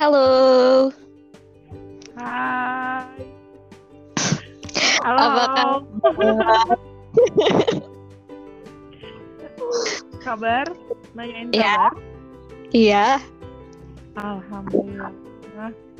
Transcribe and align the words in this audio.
Halo. 0.00 0.88
Hai. 2.16 3.20
Halo. 5.04 5.20
Apa 5.20 5.44
kabar? 6.16 6.66
kabar? 10.24 10.66
Nanyain 11.12 11.52
Ya. 11.52 11.76
kabar? 11.76 11.92
Iya, 12.72 13.06
Alhamdulillah. 14.16 15.12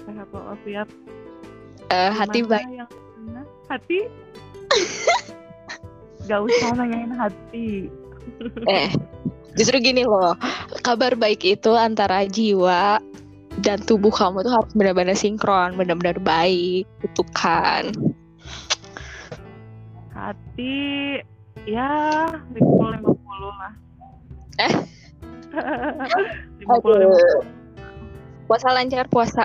Sehat 0.01 0.29
walafiat. 0.33 0.89
eh, 1.93 2.11
hati 2.17 2.41
baik. 2.41 2.65
yang? 2.73 2.89
Hati? 3.69 4.09
Gak 6.25 6.41
usah 6.41 6.73
nanyain 6.73 7.13
hati. 7.13 7.93
Eh, 8.65 8.89
justru 9.61 9.77
gini 9.77 10.09
loh, 10.09 10.33
kabar 10.81 11.13
baik 11.13 11.45
itu 11.45 11.77
antara 11.77 12.25
jiwa 12.25 12.97
dan 13.61 13.79
tubuh 13.85 14.13
kamu 14.13 14.45
tuh 14.45 14.53
harus 14.53 14.73
benar-benar 14.73 15.17
sinkron, 15.17 15.77
benar-benar 15.77 16.17
baik, 16.21 16.89
gitu 17.05 17.23
kan? 17.37 17.93
Hati 20.17 21.21
ya 21.69 22.29
50-50 22.57 23.15
lah. 23.57 23.73
Eh? 24.61 24.73
50-50. 26.65 27.61
Puasa 28.49 28.69
lancar 28.75 29.07
puasa. 29.07 29.45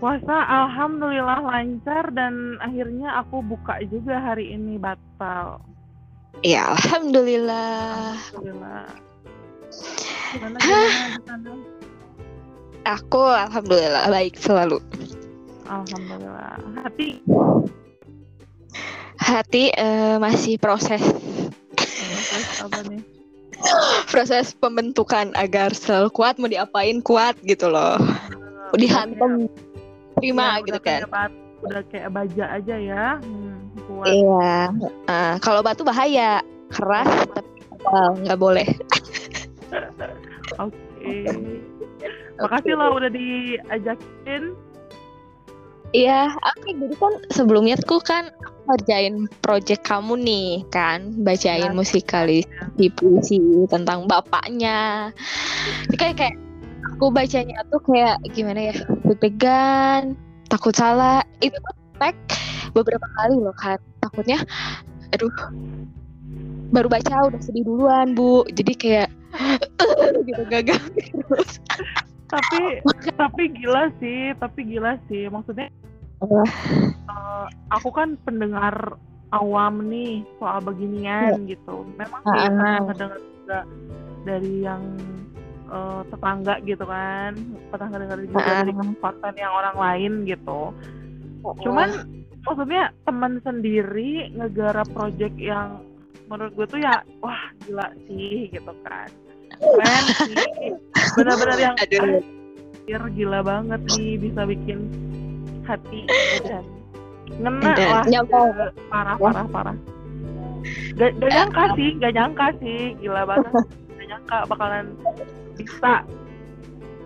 Puasa 0.00 0.36
alhamdulillah 0.48 1.44
lancar 1.44 2.08
dan 2.16 2.56
akhirnya 2.64 3.20
aku 3.20 3.44
buka 3.44 3.84
juga 3.84 4.16
hari 4.16 4.56
ini 4.56 4.80
batal. 4.80 5.60
Ya, 6.40 6.72
alhamdulillah. 6.72 8.16
Alhamdulillah. 8.16 8.88
Gimana 10.32 10.56
gimana? 10.62 11.52
Aku 12.98 13.22
alhamdulillah 13.22 14.10
baik 14.10 14.34
selalu. 14.34 14.82
Alhamdulillah. 15.70 16.58
Hati 16.82 17.22
Hati 19.20 19.64
eh, 19.70 20.16
masih 20.18 20.58
proses 20.58 20.98
terus 22.30 22.48
apa 22.58 22.80
nih? 22.90 23.02
proses 24.08 24.56
pembentukan 24.56 25.30
agar 25.36 25.70
selalu 25.76 26.08
kuat 26.10 26.40
mau 26.40 26.48
diapain 26.48 26.98
kuat 27.04 27.36
gitu 27.44 27.68
loh. 27.70 28.00
Dihantam 28.74 29.46
prima 30.18 30.58
Ya, 30.58 30.66
gitu 30.66 30.80
kan. 30.82 31.00
Bat- 31.06 31.38
udah 31.60 31.82
kayak 31.92 32.10
baja 32.10 32.44
aja 32.56 32.76
ya. 32.80 33.04
Hmm, 33.20 33.68
kuat. 33.84 34.08
Iya. 34.08 34.54
Ah, 35.06 35.36
kalau 35.44 35.60
batu 35.60 35.84
bahaya, 35.84 36.40
keras 36.72 37.10
tapi 37.36 37.60
nggak 38.24 38.40
boleh. 38.40 38.66
Oke. 40.64 41.14
Makasih 42.40 42.72
loh 42.76 42.96
udah 42.96 43.10
diajakin. 43.12 44.42
Iya, 45.90 46.30
oke. 46.30 46.70
Jadi 46.70 46.94
kan 46.96 47.12
sebelumnya 47.34 47.74
tuh 47.82 47.98
kan 47.98 48.30
ngerjain 48.70 49.26
project 49.42 49.82
kamu 49.82 50.14
nih 50.22 50.48
kan, 50.70 51.10
bacain 51.26 51.66
Ya. 51.66 51.74
musikalisasi 51.74 52.86
puisi 52.94 53.42
tentang 53.66 54.06
bapaknya. 54.06 55.10
Ini 55.90 55.96
kayak 55.98 56.14
kayak 56.14 56.36
aku 56.94 57.10
bacanya 57.10 57.66
tuh 57.74 57.82
kayak 57.82 58.22
gimana 58.30 58.70
ya, 58.70 58.74
deg-degan, 59.02 60.14
takut 60.46 60.70
salah. 60.78 61.26
Itu 61.42 61.58
tuh 61.58 61.74
tag 61.98 62.14
beberapa 62.70 63.06
kali 63.18 63.34
loh 63.42 63.56
kan. 63.58 63.82
Takutnya, 63.98 64.38
aduh, 65.10 65.34
baru 66.70 66.86
baca 66.86 67.34
udah 67.34 67.40
sedih 67.42 67.66
duluan 67.66 68.14
bu. 68.14 68.46
Jadi 68.54 68.72
kayak 68.78 69.08
gitu 70.30 70.42
gagal 70.46 70.78
terus. 70.94 71.58
Tapi 72.30 72.60
tapi 73.18 73.42
gila 73.50 73.90
sih, 73.98 74.32
tapi 74.38 74.60
gila 74.66 74.96
sih. 75.10 75.26
Maksudnya 75.26 75.68
eh, 76.22 77.46
aku 77.74 77.88
kan 77.90 78.14
pendengar 78.22 78.94
awam 79.34 79.86
nih 79.90 80.22
soal 80.38 80.62
beginian 80.62 81.46
gitu. 81.46 81.86
Memang 81.98 82.22
sih 82.22 82.38
Ah, 82.38 82.46
ah. 82.46 82.50
pernah 82.54 82.80
ngedengar 82.86 83.20
juga 83.22 83.58
dari 84.26 84.54
yang 84.62 84.82
eh, 85.70 86.00
tetangga 86.10 86.54
gitu 86.66 86.84
kan, 86.86 87.32
pernah 87.70 87.86
ngedengar 87.90 88.18
juga 88.22 88.38
Ah, 88.38 88.46
dari 88.62 88.72
ah. 88.74 88.76
kesempatan 88.78 89.34
yang 89.38 89.52
orang 89.54 89.76
lain 89.78 90.12
gitu. 90.26 90.60
Cuman 91.62 91.88
maksudnya 92.46 92.94
teman 93.04 93.40
sendiri 93.44 94.32
ngegarap 94.36 94.88
project 94.94 95.36
yang 95.36 95.82
menurut 96.30 96.54
gue 96.54 96.66
tuh 96.70 96.80
ya 96.80 97.02
wah 97.24 97.42
gila 97.66 97.90
sih 98.06 98.50
gitu 98.54 98.72
kan. 98.86 99.10
Keren 99.60 100.04
sih. 100.26 100.36
Benar-benar 101.16 101.58
yang 101.60 101.74
Aduh. 101.76 102.20
anjir, 102.80 103.02
gila 103.14 103.40
banget 103.44 103.80
nih 103.94 104.18
bisa 104.18 104.42
bikin 104.48 104.78
hati 105.68 106.02
dan 106.42 106.64
ngena 107.38 107.72
Dan 107.76 107.88
lah. 107.88 108.04
parah 108.90 109.16
Ya. 109.16 109.24
parah 109.30 109.46
parah. 109.46 109.76
Gak, 110.98 111.16
gak 111.22 111.30
nyangka 111.30 111.64
sih 111.78 111.88
gak 112.02 112.12
nyangka 112.16 112.46
sih. 112.60 112.80
Gila 112.98 113.22
banget. 113.28 113.52
Gak 113.96 114.06
nyangka 114.10 114.38
bakalan 114.48 114.86
bisa. 115.54 116.04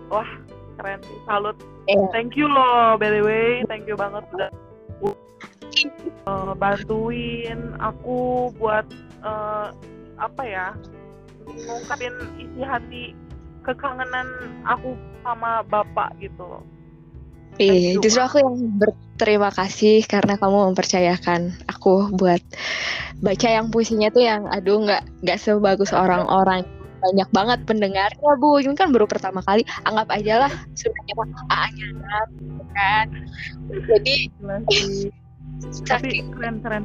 Wah 0.09 0.29
keren. 0.79 0.99
Sih 1.05 1.19
salut. 1.27 1.55
Iya. 1.85 2.09
thank 2.09 2.33
you 2.33 2.49
loh 2.49 2.97
by 2.97 3.13
the 3.13 3.21
way. 3.21 3.61
Thank 3.69 3.85
you 3.85 3.93
banget 3.93 4.25
udah 4.33 4.49
uh, 6.25 6.51
bantuin 6.61 7.77
aku 7.77 8.49
buat 8.57 8.89
uh, 9.21 9.69
apa 10.17 10.43
ya 10.47 10.67
ngungkapin 11.45 12.13
isi 12.41 12.61
hati 12.65 13.03
kekangenan 13.65 14.27
aku 14.65 14.93
sama 15.25 15.65
bapak 15.65 16.13
gitu 16.21 16.45
loh. 16.45 16.63
Iya, 17.55 17.95
justru 18.03 18.19
aku 18.19 18.37
yang 18.43 18.55
berterima 18.75 19.47
kasih 19.47 20.03
karena 20.03 20.35
kamu 20.35 20.75
mempercayakan 20.75 21.55
aku 21.71 22.11
buat 22.11 22.43
baca 23.23 23.47
yang 23.47 23.71
puisinya 23.71 24.11
tuh 24.11 24.27
yang 24.27 24.43
aduh 24.51 24.83
nggak 24.83 25.23
nggak 25.23 25.39
sebagus 25.39 25.95
orang-orang. 25.95 26.67
Banyak 26.99 27.29
banget 27.31 27.59
pendengarnya 27.63 28.31
bu. 28.41 28.59
Ini 28.59 28.75
kan 28.75 28.91
baru 28.91 29.07
pertama 29.07 29.39
kali. 29.39 29.63
Anggap 29.87 30.09
aja 30.11 30.47
lah 30.47 30.51
sebenarnya 30.75 31.15
A-nya 31.47 31.87
kan. 32.75 33.07
Jadi 33.71 34.15
tapi 35.89 36.27
keren 36.35 36.59
keren 36.59 36.83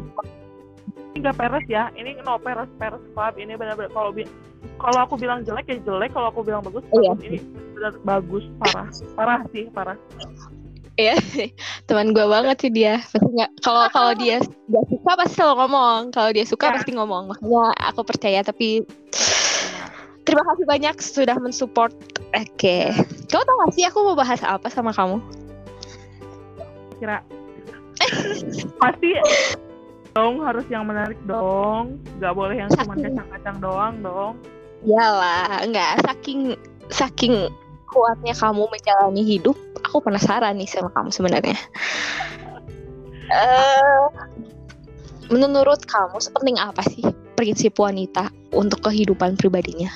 nggak 1.13 1.35
peres 1.35 1.67
ya. 1.67 1.91
Ini 1.93 2.23
no 2.23 2.39
peres 2.39 2.71
peres 2.77 3.03
club 3.11 3.35
ini 3.37 3.55
benar-benar 3.55 3.91
kalau 3.91 4.11
bi- 4.11 4.31
kalau 4.77 5.01
aku 5.03 5.15
bilang 5.17 5.43
jelek 5.43 5.67
ya 5.67 5.77
jelek. 5.83 6.11
Kalau 6.11 6.29
aku 6.29 6.41
bilang 6.41 6.61
bagus 6.61 6.85
Iya. 6.91 7.13
ini 7.23 7.39
benar 7.75 7.95
bagus. 8.03 8.45
Parah. 8.59 8.87
Parah 9.17 9.41
sih 9.51 9.67
parah. 9.69 9.99
Ya 10.95 11.17
teman 11.89 12.13
gue 12.13 12.23
banget 12.23 12.57
sih 12.61 12.71
dia. 12.71 13.01
Pasti 13.01 13.25
nggak 13.27 13.51
kalau 13.61 13.83
kalau 13.89 14.13
dia 14.15 14.39
nggak 14.41 14.85
suka 14.87 15.13
pasti 15.17 15.35
selalu 15.35 15.55
ngomong. 15.59 16.01
Kalau 16.13 16.31
dia 16.31 16.45
suka 16.45 16.65
Ya. 16.67 16.73
pasti 16.77 16.91
ngomong. 16.93 17.23
Makanya 17.27 17.65
aku 17.81 18.01
percaya 18.05 18.41
tapi 18.41 18.85
terima 20.23 20.45
kasih 20.47 20.65
banyak 20.65 20.95
sudah 21.01 21.37
mensupport. 21.37 21.91
Oke. 22.31 22.93
Kamu 23.27 23.43
tau 23.43 23.57
gak 23.59 23.73
sih 23.75 23.83
aku 23.83 24.07
mau 24.07 24.15
bahas 24.15 24.39
apa 24.45 24.71
sama 24.71 24.95
kamu? 24.95 25.19
Kira. 27.01 27.19
Pasti 28.81 29.11
dong 30.13 30.43
harus 30.43 30.67
yang 30.67 30.85
menarik 30.85 31.19
dong 31.25 31.99
nggak 32.19 32.35
boleh 32.35 32.57
yang 32.59 32.71
cuma 32.73 32.95
kacang-kacang 32.95 33.57
doang 33.59 33.95
dong 34.01 34.35
Iyalah, 34.81 35.69
nggak 35.69 36.09
saking 36.09 36.57
saking 36.89 37.53
kuatnya 37.85 38.33
kamu 38.33 38.65
menjalani 38.65 39.21
hidup, 39.21 39.53
aku 39.85 40.01
penasaran 40.01 40.57
nih 40.57 40.65
sama 40.65 40.89
kamu 40.97 41.11
sebenarnya. 41.13 41.59
Eh, 43.31 44.03
menurut 45.31 45.87
kamu 45.87 46.19
sepenting 46.19 46.59
apa 46.59 46.83
sih 46.83 47.05
prinsip 47.37 47.79
wanita 47.79 48.27
untuk 48.51 48.83
kehidupan 48.83 49.39
pribadinya? 49.39 49.87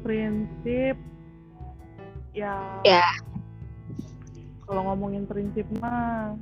prinsip 0.00 0.96
ya 2.32 2.56
Ya. 2.80 3.04
kalau 4.64 4.88
ngomongin 4.88 5.28
prinsip 5.28 5.68
mah 5.80 6.32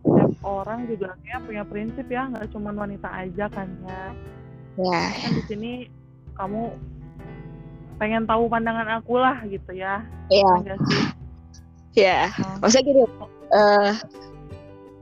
setiap 0.00 0.32
orang 0.42 0.88
juga 0.88 1.14
kayak 1.22 1.40
punya 1.44 1.62
prinsip 1.64 2.06
ya 2.08 2.28
nggak 2.28 2.48
cuma 2.52 2.72
wanita 2.72 3.08
aja 3.08 3.46
kan 3.52 3.68
ya 3.86 4.04
Ya, 4.78 5.12
kan 5.12 5.30
di 5.34 5.42
sini 5.44 5.72
kamu 6.38 6.72
pengen 7.98 8.24
tahu 8.24 8.48
pandangan 8.48 9.02
aku 9.02 9.18
lah 9.18 9.36
gitu 9.44 9.76
ya 9.76 10.00
ya, 10.32 10.46
enggak 10.56 10.78
sih 10.88 11.04
ya. 12.00 12.30
Oh. 12.38 12.64
Maksudnya 12.64 12.84
gini, 12.86 13.02
eh, 13.50 13.92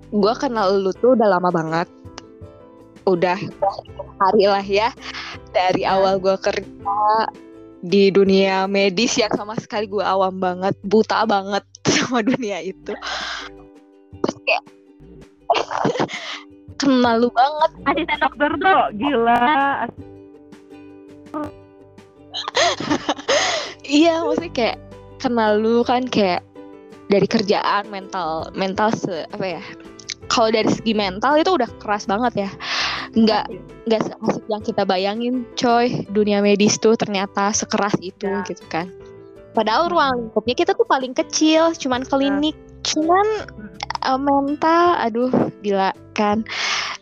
gue 0.09 0.35
kenal 0.41 0.81
lu 0.81 0.91
tuh 0.97 1.13
udah 1.15 1.29
lama 1.37 1.53
banget. 1.53 1.89
Udah 3.05 3.37
hari 4.19 4.45
lah 4.49 4.65
ya 4.65 4.89
dari 5.53 5.85
Ya. 5.85 6.01
awal 6.01 6.17
gue 6.19 6.35
kerja 6.41 6.97
di 7.85 8.11
dunia 8.11 8.67
medis 8.67 9.15
yang 9.15 9.31
sama 9.37 9.55
sekali 9.61 9.87
gue 9.87 10.03
awam 10.03 10.41
banget, 10.41 10.75
buta 10.83 11.29
banget 11.29 11.63
sama 12.03 12.25
dunia 12.25 12.65
itu. 12.65 12.93
Terus 14.19 14.37
kayak 14.43 14.65
kenal 16.79 17.15
lu 17.19 17.29
banget. 17.35 17.71
asisten 17.87 18.19
dokter 18.23 18.51
tuh 18.59 18.81
gila. 18.97 19.43
Iya, 23.89 24.21
maksudnya 24.23 24.53
kayak 24.53 24.77
kenal 25.19 25.59
lu 25.59 25.81
kan 25.83 26.07
kayak 26.07 26.45
dari 27.09 27.25
kerjaan 27.25 27.89
mental 27.89 28.53
mental 28.53 28.93
se 28.93 29.25
apa 29.33 29.59
ya 29.59 29.63
kalau 30.29 30.53
dari 30.53 30.69
segi 30.69 30.93
mental 30.93 31.41
itu 31.41 31.57
udah 31.57 31.67
keras 31.81 32.05
banget 32.05 32.47
ya. 32.47 32.51
Nggak 33.17 33.49
nggak 33.89 34.03
seasik 34.05 34.45
yang 34.53 34.61
kita 34.63 34.83
bayangin 34.85 35.35
coy 35.57 36.05
dunia 36.13 36.45
medis 36.45 36.77
tuh 36.77 36.95
ternyata 36.95 37.51
sekeras 37.57 37.97
itu 38.05 38.29
Ya. 38.29 38.45
gitu 38.45 38.61
kan. 38.69 38.93
Padahal 39.57 39.89
ruang 39.89 40.29
lingkupnya 40.29 40.55
kita 40.55 40.73
tuh 40.77 40.85
paling 40.85 41.17
kecil 41.17 41.73
cuman 41.81 42.05
klinik 42.05 42.55
cuman 42.85 43.27
eh, 44.09 44.17
mental 44.19 44.97
aduh 44.99 45.31
gila 45.61 45.93
kan 46.13 46.43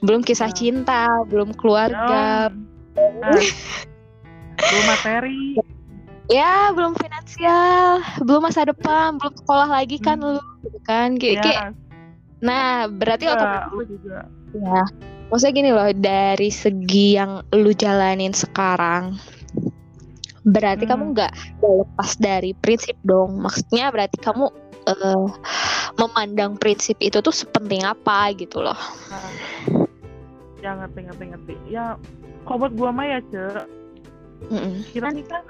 belum 0.00 0.20
kisah 0.20 0.50
Ya. 0.50 0.56
cinta 0.56 1.02
belum 1.26 1.54
keluarga 1.54 2.50
Nah, 2.96 3.28
belum 4.66 4.84
materi. 4.84 5.60
ya 6.26 6.72
belum 6.72 6.96
finansial 6.96 8.00
belum 8.18 8.42
masa 8.42 8.64
depan 8.64 9.14
belum 9.16 9.34
sekolah 9.36 9.68
lagi 9.70 9.96
kan 9.96 10.18
Hmm. 10.18 10.34
lu 10.34 10.42
gitu 10.60 10.78
kan 10.82 11.14
kayak 11.14 11.34
Ya, 11.34 11.42
kayak- 11.42 11.74
nah 12.38 12.68
berarti 12.86 13.24
iya, 13.24 13.32
otomatis 13.32 13.64
aku 13.68 13.82
juga. 13.86 14.18
ya 14.52 14.80
maksudnya 15.26 15.54
gini 15.54 15.70
loh 15.70 15.88
dari 15.92 16.50
segi 16.50 17.06
yang 17.14 17.44
lu 17.50 17.70
jalanin 17.72 18.32
sekarang 18.32 19.16
berarti 20.42 20.82
Hmm. 20.82 20.92
kamu 20.92 21.04
nggak 21.12 21.32
lepas 21.60 22.10
dari 22.16 22.54
prinsip 22.54 22.96
dong 23.02 23.38
maksudnya 23.38 23.90
berarti 23.90 24.16
kamu 24.16 24.46
eh, 24.86 25.26
memandang 25.94 26.58
prinsip 26.58 26.98
itu 26.98 27.18
tuh 27.18 27.30
sepenting 27.30 27.82
apa 27.82 28.34
gitu 28.34 28.58
loh 28.58 28.76
Nah, 29.06 29.30
ya 30.58 30.74
ngerti 30.74 31.00
ngerti 31.06 31.24
ngerti. 31.30 31.54
Ya, 31.68 31.94
kalau 32.42 32.66
buat 32.66 32.72
gua 32.74 32.90
mah 32.90 33.06
ya 33.06 33.20
ce, 33.28 33.44
Mm-mm. 34.48 34.82
kita 34.90 35.08
nih 35.10 35.24
kan 35.24 35.42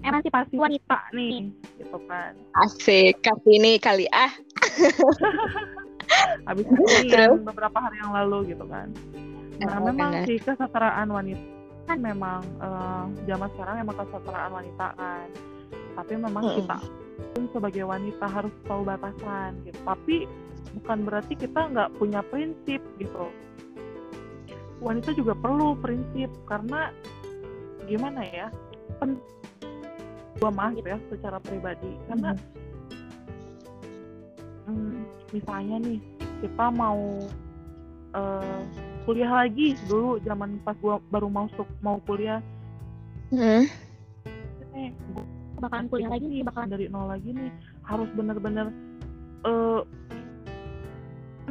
emansipasi 0.00 0.54
wanita 0.54 0.98
nih, 1.10 1.48
gitu 1.74 1.98
kan. 2.06 2.36
asik 2.56 3.18
kali 3.18 3.58
ini 3.58 3.72
kali 3.76 4.06
ah 4.08 4.30
Habis 6.46 6.66
ini 6.68 7.08
Terus? 7.08 7.40
beberapa 7.40 7.78
hari 7.80 7.96
yang 7.98 8.12
lalu 8.12 8.52
gitu 8.52 8.64
kan. 8.68 8.92
Nah, 9.58 9.80
Oh, 9.80 9.88
memang 9.88 10.22
sih 10.22 10.36
kesetaraan 10.36 11.08
wanita 11.08 11.42
kan 11.84 11.98
memang 11.98 12.40
eh, 12.60 13.04
zaman 13.24 13.48
sekarang 13.50 13.76
emang 13.80 13.96
kesetaraan 13.96 14.52
wanita 14.52 14.86
kan. 14.94 15.26
Tapi 15.94 16.12
memang 16.14 16.42
Mm-mm. 16.42 16.56
kita 16.60 16.78
sebagai 17.54 17.86
wanita 17.86 18.26
harus 18.26 18.54
tahu 18.66 18.82
batasan 18.82 19.54
gitu. 19.62 19.78
Tapi 19.86 20.16
bukan 20.80 20.98
berarti 21.06 21.34
kita 21.38 21.70
nggak 21.70 21.92
punya 21.98 22.20
prinsip 22.28 22.82
gitu. 22.98 23.26
Wanita 24.82 25.14
juga 25.14 25.38
perlu 25.38 25.78
prinsip 25.78 26.28
karena 26.50 26.90
gimana 27.86 28.26
ya? 28.26 28.48
Pen 28.98 29.18
gua 30.42 30.50
mah 30.50 30.74
gitu 30.74 30.88
ya 30.90 30.98
secara 31.08 31.38
pribadi 31.40 31.94
karena 32.10 32.34
Hmm, 34.64 35.04
misalnya 35.28 35.76
nih 35.76 36.00
kita 36.40 36.72
mau 36.72 37.20
eh, 38.16 38.60
kuliah 39.04 39.44
lagi 39.44 39.76
dulu 39.84 40.16
zaman 40.24 40.56
pas 40.64 40.72
gua 40.80 40.96
baru 41.12 41.28
masuk 41.28 41.68
mau 41.84 42.00
kuliah 42.08 42.40
Mm. 43.34 43.66
Bakalan 45.66 45.86
kuliah 45.88 46.10
lagi 46.12 46.26
nih 46.28 46.40
bakalan 46.44 46.68
dari 46.70 46.84
nol 46.92 47.08
lagi 47.08 47.30
nih 47.32 47.50
harus 47.88 48.08
bener-bener 48.12 48.66
eh 49.44 49.82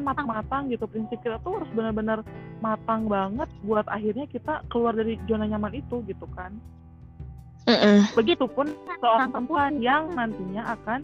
matang-matang 0.01 0.73
gitu. 0.73 0.89
Prinsip 0.89 1.21
kita 1.21 1.37
tuh 1.45 1.61
harus 1.61 1.69
bener-bener 1.73 2.25
matang 2.59 3.05
banget 3.05 3.49
buat 3.61 3.85
akhirnya 3.85 4.25
kita 4.25 4.65
keluar 4.73 4.93
dari 4.97 5.21
zona 5.29 5.45
nyaman 5.45 5.73
itu 5.77 6.01
gitu 6.05 6.25
kan. 6.33 6.53
Mm-mm. 7.63 8.11
begitupun 8.11 8.75
seorang 8.99 9.31
perempuan 9.31 9.79
yang 9.79 10.11
nantinya 10.11 10.75
akan 10.75 10.99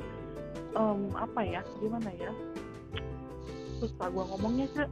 em, 0.76 1.00
apa 1.16 1.40
ya 1.40 1.62
gimana 1.80 2.12
ya? 2.20 2.32
Susah 3.80 4.12
gua 4.12 4.28
ngomongnya 4.28 4.68
sih 4.76 4.84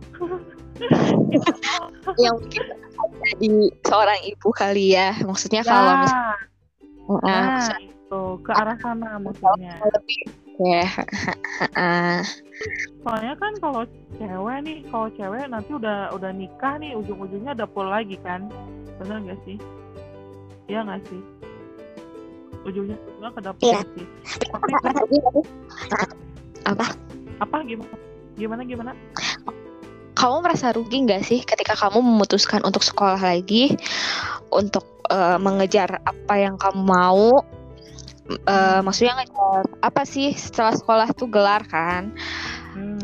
yang 2.23 2.39
mungkin 2.39 2.63
jadi 3.19 3.49
seorang 3.83 4.19
ibu 4.31 4.49
kali 4.55 4.95
ya 4.95 5.11
maksudnya 5.27 5.59
kalau 5.67 5.93
misalnya 6.07 6.39
nah 7.27 7.67
itu 8.07 8.23
ke 8.39 8.51
arah 8.55 8.79
sana 8.79 9.19
maksudnya. 9.19 9.75
Lebih 9.83 10.19
ya. 10.63 10.87
Soalnya 13.03 13.35
kan 13.35 13.53
kalau 13.59 13.83
cewek 14.15 14.57
nih 14.63 14.77
kalau 14.87 15.07
cewek 15.13 15.43
nanti 15.51 15.71
udah 15.75 16.15
udah 16.15 16.31
nikah 16.31 16.79
nih 16.79 16.95
ujung-ujungnya 16.95 17.51
dapur 17.51 17.83
lagi 17.83 18.15
kan? 18.23 18.47
Bener 19.03 19.19
gak 19.27 19.39
sih? 19.43 19.59
Iya 20.71 20.87
nggak 20.87 21.03
sih? 21.11 21.21
Ujungnya 22.63 22.95
ujungnya 22.95 23.31
ke 23.35 23.41
dapur 23.43 23.63
Iya. 23.67 23.79
sih. 23.91 24.05
Tapi 24.47 24.71
kan 24.79 24.95
apa? 26.67 26.85
Apa 27.43 27.55
gimana? 27.67 27.95
Gimana 28.39 28.61
gimana? 28.63 28.91
Kamu 30.17 30.41
merasa 30.41 30.73
rugi 30.73 31.05
nggak 31.05 31.23
sih 31.27 31.43
ketika 31.43 31.75
kamu 31.77 32.01
memutuskan 32.01 32.63
untuk 32.63 32.81
sekolah 32.81 33.19
lagi? 33.19 33.75
Untuk 34.49 34.87
eh, 35.11 35.37
mengejar 35.37 35.99
apa 36.03 36.33
yang 36.39 36.55
kamu 36.57 36.81
mau 36.83 37.43
Eh, 38.27 38.79
maksudnya 38.83 39.23
ngejar. 39.23 39.63
Apa 39.79 40.03
sih? 40.03 40.35
Setelah 40.35 40.75
sekolah 40.75 41.07
tuh 41.15 41.27
gelar 41.31 41.63
kan. 41.67 42.11
Hmm. 42.77 42.99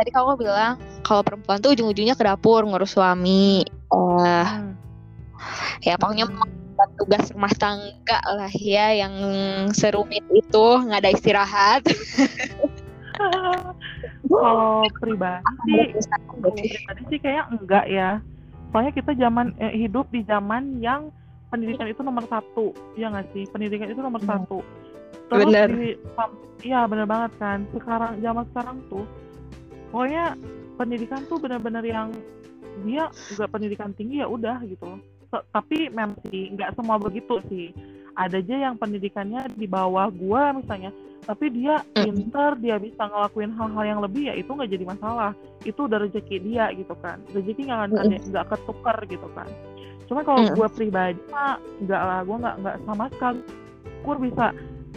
tadi 0.00 0.16
kamu 0.16 0.40
bilang 0.40 0.80
kalau 1.04 1.20
perempuan 1.20 1.60
tuh 1.60 1.76
ujung-ujungnya 1.76 2.16
ke 2.16 2.24
dapur 2.24 2.64
ngurus 2.64 2.96
suami. 2.96 3.60
Eh 3.68 4.46
hmm. 4.48 4.72
ya 5.84 6.00
pokoknya 6.00 6.24
Hmm. 6.24 6.96
tugas 6.96 7.28
rumah 7.36 7.52
tangga 7.60 8.24
lah 8.24 8.48
ya 8.56 8.96
yang 8.96 9.12
serumit 9.76 10.24
itu 10.32 10.66
nggak 10.80 11.04
ada 11.04 11.12
istirahat. 11.12 11.82
Kalau 14.30 14.88
pribadi 14.96 15.44
kalau 16.40 16.54
pribadi 16.56 17.02
sih 17.10 17.20
kayak 17.20 17.52
enggak 17.52 17.84
ya. 17.90 18.24
Soalnya 18.72 18.92
kita 18.96 19.12
zaman 19.18 19.52
eh, 19.60 19.74
hidup 19.76 20.08
di 20.08 20.24
zaman 20.24 20.78
yang 20.80 21.12
pendidikan 21.50 21.86
itu 21.90 22.00
nomor 22.00 22.24
satu. 22.30 22.72
Ya 22.94 23.10
nggak 23.10 23.34
sih? 23.34 23.44
Pendidikan 23.50 23.90
itu 23.90 24.00
nomor 24.00 24.22
Hmm. 24.22 24.30
satu. 24.30 24.58
Terus 25.30 25.46
Bener. 25.46 25.68
di 25.70 25.88
iya 26.66 26.86
bener 26.86 27.06
banget 27.06 27.32
kan. 27.38 27.66
Sekarang 27.74 28.18
zaman 28.22 28.44
sekarang 28.54 28.76
tuh 28.90 29.04
pokoknya 29.90 30.34
pendidikan 30.78 31.22
tuh 31.26 31.38
bener-bener 31.38 31.84
yang 31.86 32.08
dia 32.86 33.10
nggak 33.10 33.50
pendidikan 33.50 33.90
tinggi 33.94 34.22
ya 34.22 34.26
udah 34.30 34.62
gitu. 34.66 34.98
Tapi 35.30 35.90
memang 35.90 36.18
sih 36.30 36.50
nggak 36.54 36.74
semua 36.74 36.98
begitu 36.98 37.38
sih. 37.46 37.70
Ada 38.18 38.42
aja 38.42 38.70
yang 38.70 38.74
pendidikannya 38.74 39.46
di 39.54 39.66
bawah 39.70 40.10
gua 40.10 40.54
misalnya 40.54 40.90
tapi 41.20 41.52
dia 41.52 41.78
Mm. 41.94 42.16
pinter 42.16 42.50
dia 42.58 42.76
bisa 42.80 43.06
ngelakuin 43.06 43.52
hal-hal 43.54 43.84
yang 43.86 44.00
lebih 44.02 44.32
ya 44.32 44.34
itu 44.34 44.50
nggak 44.50 44.66
jadi 44.72 44.84
masalah. 44.88 45.30
Itu 45.62 45.86
udah 45.86 46.02
rezeki 46.02 46.36
dia 46.42 46.74
gitu 46.74 46.96
kan. 46.98 47.22
Rezeki 47.30 47.70
nggak 47.70 47.78
akan 47.78 47.90
ada 47.94 48.16
nggak 48.18 48.46
ketukar 48.50 48.96
gitu 49.06 49.28
kan 49.36 49.46
cuma 50.10 50.26
kalau 50.26 50.42
Mm. 50.42 50.58
gue 50.58 50.68
pribadi 50.74 51.20
mah 51.30 51.54
nggak 51.78 52.02
lah 52.02 52.20
gue 52.26 52.36
nggak 52.42 52.56
nggak 52.60 52.76
sama 52.82 53.04
sekali 53.14 53.40
gue 54.02 54.14
bisa 54.26 54.46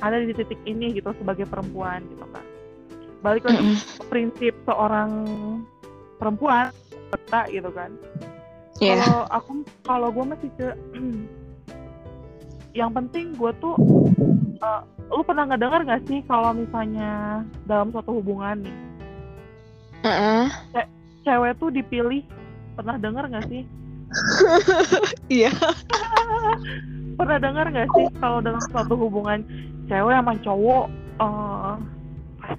ada 0.02 0.18
di 0.18 0.34
titik 0.34 0.58
ini 0.66 0.98
gitu 0.98 1.14
sebagai 1.22 1.46
perempuan 1.46 2.02
gitu 2.10 2.26
kan 2.34 2.46
balik 3.22 3.46
lagi 3.46 3.62
ke 3.78 4.04
prinsip 4.10 4.54
seorang 4.66 5.12
perempuan 6.18 6.74
peta 7.14 7.46
gitu 7.48 7.70
kan 7.72 7.94
Iya. 8.82 8.98
kalau 9.00 9.22
aku 9.30 9.52
kalau 9.86 10.08
gue 10.10 10.26
masih 10.34 10.50
ke 10.58 10.68
yang 12.82 12.90
penting 12.90 13.38
gue 13.38 13.54
tuh 13.62 13.78
eh, 14.60 14.82
lu 15.14 15.22
pernah 15.22 15.46
ngedengar 15.46 15.86
gak 15.86 16.04
sih 16.10 16.26
kalau 16.26 16.58
misalnya 16.58 17.46
dalam 17.70 17.94
suatu 17.94 18.18
hubungan 18.18 18.66
nih 18.66 18.78
Heeh. 20.04 20.46
cewek 21.24 21.54
tuh 21.62 21.70
dipilih 21.70 22.26
pernah 22.74 22.98
dengar 22.98 23.30
gak 23.30 23.46
sih 23.48 23.62
Iya. 25.32 25.52
pernah 27.18 27.38
dengar 27.38 27.70
gak 27.70 27.88
sih 27.94 28.06
kalau 28.18 28.42
dalam 28.42 28.62
suatu 28.70 28.98
hubungan 28.98 29.46
cewek 29.86 30.12
sama 30.12 30.34
cowok 30.42 30.86
eh 31.16 31.74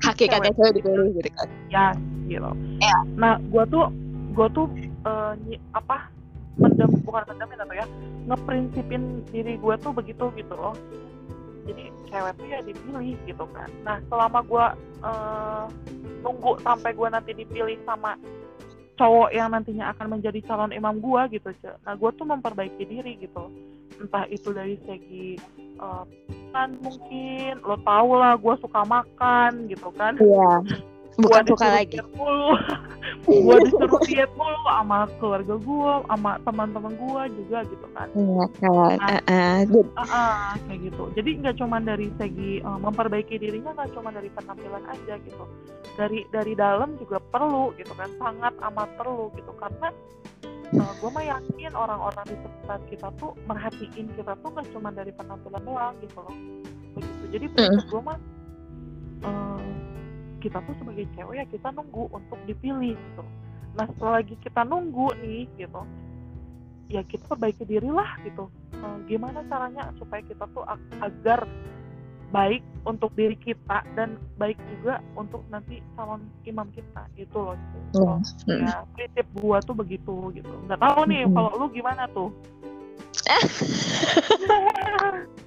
pasti 0.01 0.25
Hakikatnya 0.25 0.51
cewek 0.51 0.57
saya 0.57 0.71
dipilih 0.73 1.09
gitu 1.13 1.31
kan. 1.35 1.49
ya 1.69 1.87
gitu 2.25 2.51
Iya. 2.79 2.99
nah 3.15 3.35
gue 3.43 3.65
tuh 3.69 3.85
gue 4.33 4.49
tuh 4.53 4.67
eh, 5.05 5.33
nyi- 5.45 5.65
apa 5.73 6.09
mendem 6.55 6.91
bukan 7.03 7.23
mendemin 7.29 7.59
atau 7.61 7.75
ya 7.75 7.87
ngeprinsipin 8.25 9.03
diri 9.29 9.59
gue 9.59 9.75
tuh 9.77 9.91
begitu 9.91 10.31
gitu 10.33 10.55
loh 10.55 10.73
jadi 11.67 11.83
cewek 12.09 12.33
tuh 12.39 12.47
ya 12.47 12.59
dipilih 12.63 13.19
gitu 13.27 13.45
kan 13.51 13.69
nah 13.83 13.99
selama 14.07 14.39
gue 14.47 14.67
eh, 15.03 15.65
nunggu 16.23 16.63
sampai 16.63 16.95
gue 16.95 17.09
nanti 17.11 17.31
dipilih 17.35 17.77
sama 17.83 18.15
cowok 18.95 19.31
yang 19.35 19.51
nantinya 19.51 19.91
akan 19.95 20.19
menjadi 20.19 20.39
calon 20.47 20.73
imam 20.75 21.03
gue 21.03 21.39
gitu 21.39 21.51
Ce. 21.63 21.71
nah 21.83 21.99
gue 21.99 22.11
tuh 22.15 22.27
memperbaiki 22.27 22.85
diri 22.87 23.19
gitu 23.19 23.51
entah 23.99 24.27
itu 24.31 24.51
dari 24.51 24.79
segi 24.87 25.39
eh, 25.59 26.05
kan 26.55 26.79
mungkin 26.79 27.63
lo 27.67 27.79
tau 27.83 28.11
lah 28.15 28.39
gue 28.39 28.55
suka 28.63 28.83
makan 28.87 29.67
gitu 29.67 29.91
kan 29.95 30.15
Iya. 30.19 30.63
Bukan 31.17 31.43
Gua 31.43 31.51
suka 31.51 31.67
lagi. 31.71 31.97
gue 33.25 33.57
disuruh 33.65 34.01
diet 34.05 34.29
mulu 34.37 34.61
sama 34.65 35.09
keluarga 35.17 35.55
gue 35.57 35.93
sama 36.05 36.33
teman-teman 36.45 36.93
gue 36.93 37.23
juga 37.41 37.59
gitu 37.65 37.87
kan. 37.93 38.09
Iya 38.13 38.45
kan 38.59 38.97
Ah. 39.01 39.09
Heeh. 39.11 39.57
Jadi- 39.65 39.93
Ah, 39.97 40.05
ah, 40.05 40.51
kayak 40.67 40.81
gitu. 40.91 41.05
Jadi 41.15 41.31
nggak 41.41 41.57
cuma 41.57 41.77
dari 41.81 42.09
segi 42.15 42.61
uh, 42.61 42.77
memperbaiki 42.77 43.35
dirinya 43.37 43.73
nggak 43.73 43.93
cuma 43.93 44.13
dari 44.13 44.29
penampilan 44.29 44.85
aja 44.85 45.15
gitu. 45.21 45.45
Dari 45.95 46.27
dari 46.29 46.53
dalam 46.53 46.99
juga 46.99 47.17
perlu 47.23 47.73
gitu 47.75 47.93
kan 47.95 48.11
sangat 48.19 48.53
amat 48.63 48.89
perlu 48.97 49.33
gitu. 49.35 49.53
Karena 49.57 49.89
gue 50.75 51.07
mah 51.09 51.23
yakin 51.23 51.73
orang-orang 51.73 52.27
di 52.27 52.37
sekitar 52.37 52.81
kita 52.91 53.09
tuh 53.15 53.31
merhatiin 53.47 54.07
kita 54.13 54.33
tuh 54.37 54.49
nggak 54.51 54.69
cuma 54.69 54.91
dari 54.91 55.13
penampilan 55.15 55.63
doang 55.63 55.95
gitu 56.03 56.19
loh. 56.19 56.35
Begitu. 56.93 57.25
Jadi 57.31 57.47
prinsip 57.49 57.87
gue 57.89 58.03
mah 58.03 58.19
eh, 59.23 59.61
kita 60.45 60.61
tuh 60.61 60.77
sebagai 60.77 61.09
cewek 61.17 61.41
ya 61.41 61.45
kita 61.49 61.73
nunggu 61.73 62.13
untuk 62.13 62.37
dipilih 62.45 62.93
gitu. 62.93 63.23
Nah 63.73 63.89
setelah 63.89 64.21
lagi 64.21 64.37
kita 64.39 64.61
nunggu 64.63 65.17
nih 65.19 65.49
gitu 65.57 65.81
ya 66.87 67.01
kita 67.03 67.25
perbaiki 67.25 67.65
diri 67.65 67.89
lah 67.89 68.21
gitu. 68.21 68.47
Eh, 68.75 68.97
gimana 69.09 69.41
caranya 69.49 69.89
supaya 69.97 70.21
kita 70.21 70.45
tuh 70.53 70.63
ag- 70.63 70.93
agar 71.01 71.49
baik 72.29 72.61
untuk 72.85 73.15
diri 73.15 73.35
kita 73.35 73.81
dan 73.95 74.19
baik 74.37 74.59
juga 74.69 74.99
untuk 75.15 75.41
nanti 75.49 75.79
calon 75.95 76.27
imam 76.45 76.69
kita 76.69 77.07
itu 77.15 77.33
loh 77.33 77.57
Iya. 77.95 78.03
Oh, 78.03 78.19
ya 78.51 78.75
prinsip 78.93 79.27
gua 79.33 79.59
tuh 79.59 79.73
begitu 79.73 80.31
gitu. 80.35 80.53
Nggak 80.67 80.83
tahu 80.83 81.01
nih 81.07 81.25
Mm. 81.25 81.33
kalau 81.33 81.51
lu 81.57 81.67
gimana 81.71 82.05
tuh 82.11 82.29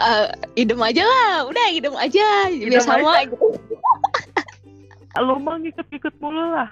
Eh, 0.00 0.26
idem 0.56 0.80
aja 0.80 1.02
lah 1.02 1.44
udah 1.44 1.66
idem 1.70 1.92
aja 1.94 2.26
biar 2.48 2.70
Idem 2.70 2.80
sama 2.80 3.10
aja. 3.18 3.36
lu 5.20 5.36
mah 5.36 5.58
ngikut-ngikut 5.58 6.14
mulu 6.16 6.44
lah 6.50 6.70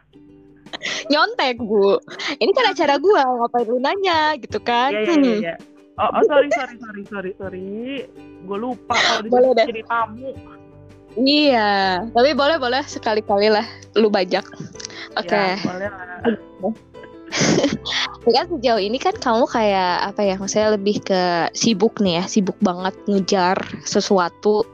nyontek 1.07 1.59
bu 1.59 1.99
ini 2.37 2.51
kan 2.51 2.71
acara 2.71 2.97
gua 2.97 3.25
ngapain 3.27 3.67
lu 3.67 3.77
nanya 3.79 4.39
gitu 4.39 4.57
kan 4.59 4.95
Iya 4.95 5.03
iya 5.03 5.15
iya. 5.19 5.37
iya. 5.43 5.55
Oh, 5.99 6.07
oh 6.09 6.23
sorry 6.25 6.47
sorry 6.49 6.79
sorry 6.79 7.03
sorry 7.05 7.33
sorry. 7.35 8.07
Gue 8.47 8.55
lupa 8.57 8.95
kalau 8.95 9.19
di 9.19 9.29
Boleh 9.29 9.51
sini 9.51 9.59
deh. 9.59 9.67
jadi 9.67 9.83
tamu. 9.85 10.31
iya 11.19 11.71
tapi 12.07 12.31
boleh 12.33 12.57
boleh 12.57 12.83
sekali-kali 12.87 13.51
lah 13.51 13.67
lu 13.93 14.07
bajak 14.07 14.47
oke 15.13 15.27
Ya, 15.27 15.59
boleh 15.59 15.89
lah. 15.91 16.23
Kan 18.28 18.47
sejauh 18.52 18.83
ini 18.83 19.00
kan 19.00 19.16
kamu 19.16 19.49
kayak 19.49 20.12
apa 20.12 20.21
ya 20.21 20.35
maksudnya 20.37 20.76
lebih 20.76 21.00
ke 21.00 21.49
sibuk 21.57 21.97
nih 22.04 22.21
ya 22.21 22.25
sibuk 22.28 22.59
banget 22.61 22.92
ngejar 23.09 23.57
sesuatu 23.88 24.68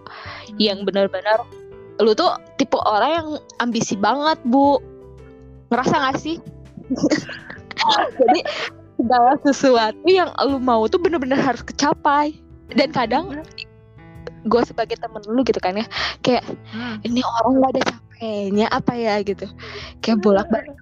yang 0.58 0.82
benar-benar 0.82 1.42
lu 2.02 2.10
tuh 2.18 2.34
tipe 2.58 2.74
orang 2.82 3.10
yang 3.14 3.28
ambisi 3.62 3.94
banget 3.94 4.38
bu. 4.42 4.82
Ngerasa 5.70 5.94
gak 6.10 6.18
sih? 6.18 6.36
Jadi 8.18 8.40
segala 8.98 9.38
sesuatu 9.42 10.06
yang 10.06 10.30
lu 10.46 10.58
mau 10.58 10.86
tuh 10.90 10.98
bener-bener 10.98 11.38
harus 11.38 11.62
kecapai. 11.62 12.34
Dan 12.74 12.90
kadang 12.90 13.44
gue 14.44 14.62
sebagai 14.66 14.98
temen 15.00 15.22
lu 15.30 15.40
gitu 15.46 15.56
kan 15.56 15.72
ya 15.78 15.86
kayak 16.20 16.44
Hmm. 16.74 17.00
ini 17.00 17.24
orang 17.24 17.52
nggak 17.60 17.70
ada 17.76 17.82
capeknya 17.96 18.66
apa 18.68 18.92
ya? 18.98 19.14
gitu. 19.22 19.46
Kayak 20.02 20.18
bolak 20.20 20.46
balik 20.50 20.74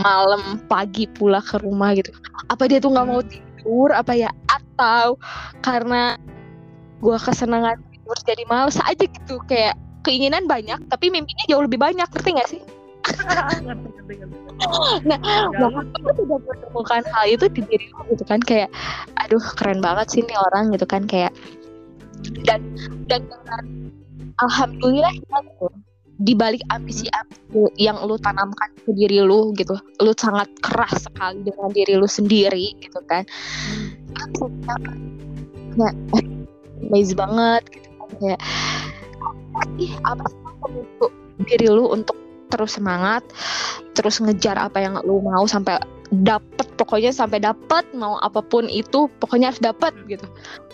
malam 0.00 0.60
pagi 0.68 1.08
pulang 1.08 1.44
ke 1.44 1.56
rumah 1.60 1.96
gitu. 1.96 2.12
Apa 2.52 2.68
dia 2.68 2.78
tuh 2.80 2.92
nggak 2.92 3.06
mau 3.08 3.20
tidur? 3.24 3.90
Apa 3.92 4.12
ya? 4.12 4.30
Atau 4.48 5.16
karena 5.64 6.20
gue 7.00 7.16
kesenangan 7.16 7.80
tidur 7.92 8.16
jadi 8.24 8.44
males 8.48 8.76
aja 8.84 9.04
gitu. 9.04 9.40
Kayak 9.48 9.76
keinginan 10.06 10.46
banyak 10.46 10.78
tapi 10.86 11.10
mimpinya 11.10 11.44
jauh 11.48 11.64
lebih 11.64 11.80
banyak. 11.80 12.06
Ngerti 12.06 12.30
gak 12.36 12.50
sih. 12.50 12.62
Nah, 15.04 15.20
lu- 15.60 15.68
aku 15.78 16.10
tidak 16.16 16.40
menemukan 16.48 17.04
hal 17.12 17.26
itu 17.28 17.46
di 17.52 17.60
diri 17.68 17.86
lu 17.92 18.02
gitu 18.16 18.24
kan. 18.24 18.40
Kayak 18.40 18.72
aduh 19.20 19.44
keren 19.54 19.84
banget 19.84 20.06
sih 20.10 20.22
nih 20.24 20.34
orang 20.50 20.72
gitu 20.72 20.88
kan. 20.88 21.04
Kayak 21.04 21.36
dan 22.48 22.64
dan 23.06 23.20
dengan 23.28 23.62
alhamdulillah 24.40 25.12
ya, 25.12 25.20
gitu 25.20 25.68
di 26.16 26.32
balik 26.32 26.64
ambisi-ambisi 26.72 27.76
yang 27.76 28.00
lu 28.08 28.16
tanamkan 28.16 28.72
ke 28.84 28.90
diri 28.96 29.20
lu 29.20 29.52
gitu. 29.56 29.76
Lu 30.00 30.12
sangat 30.16 30.48
keras 30.64 31.08
sekali 31.08 31.44
dengan 31.44 31.68
diri 31.72 31.94
lu 31.96 32.08
sendiri 32.08 32.72
gitu 32.80 33.00
kan. 33.04 33.24
Ya 35.76 35.92
amazing 36.88 37.18
banget 37.18 37.62
gitu 37.72 37.88
kan 38.00 38.08
kayak 38.20 38.40
apa 39.56 39.64
sih 39.76 39.90
apa 40.04 40.24
sih 40.28 40.38
diri 41.48 41.68
lu 41.68 41.84
untuk 41.92 42.16
terus 42.52 42.78
semangat 42.78 43.22
terus 43.96 44.22
ngejar 44.22 44.56
apa 44.60 44.78
yang 44.82 45.00
lu 45.02 45.20
mau 45.24 45.44
sampai 45.48 45.80
dapet 46.14 46.66
pokoknya 46.78 47.10
sampai 47.10 47.42
dapet 47.42 47.82
mau 47.96 48.22
apa 48.22 48.38
pun 48.38 48.70
itu 48.70 49.10
pokoknya 49.18 49.50
harus 49.50 49.62
dapet 49.62 49.90
gitu 50.06 50.22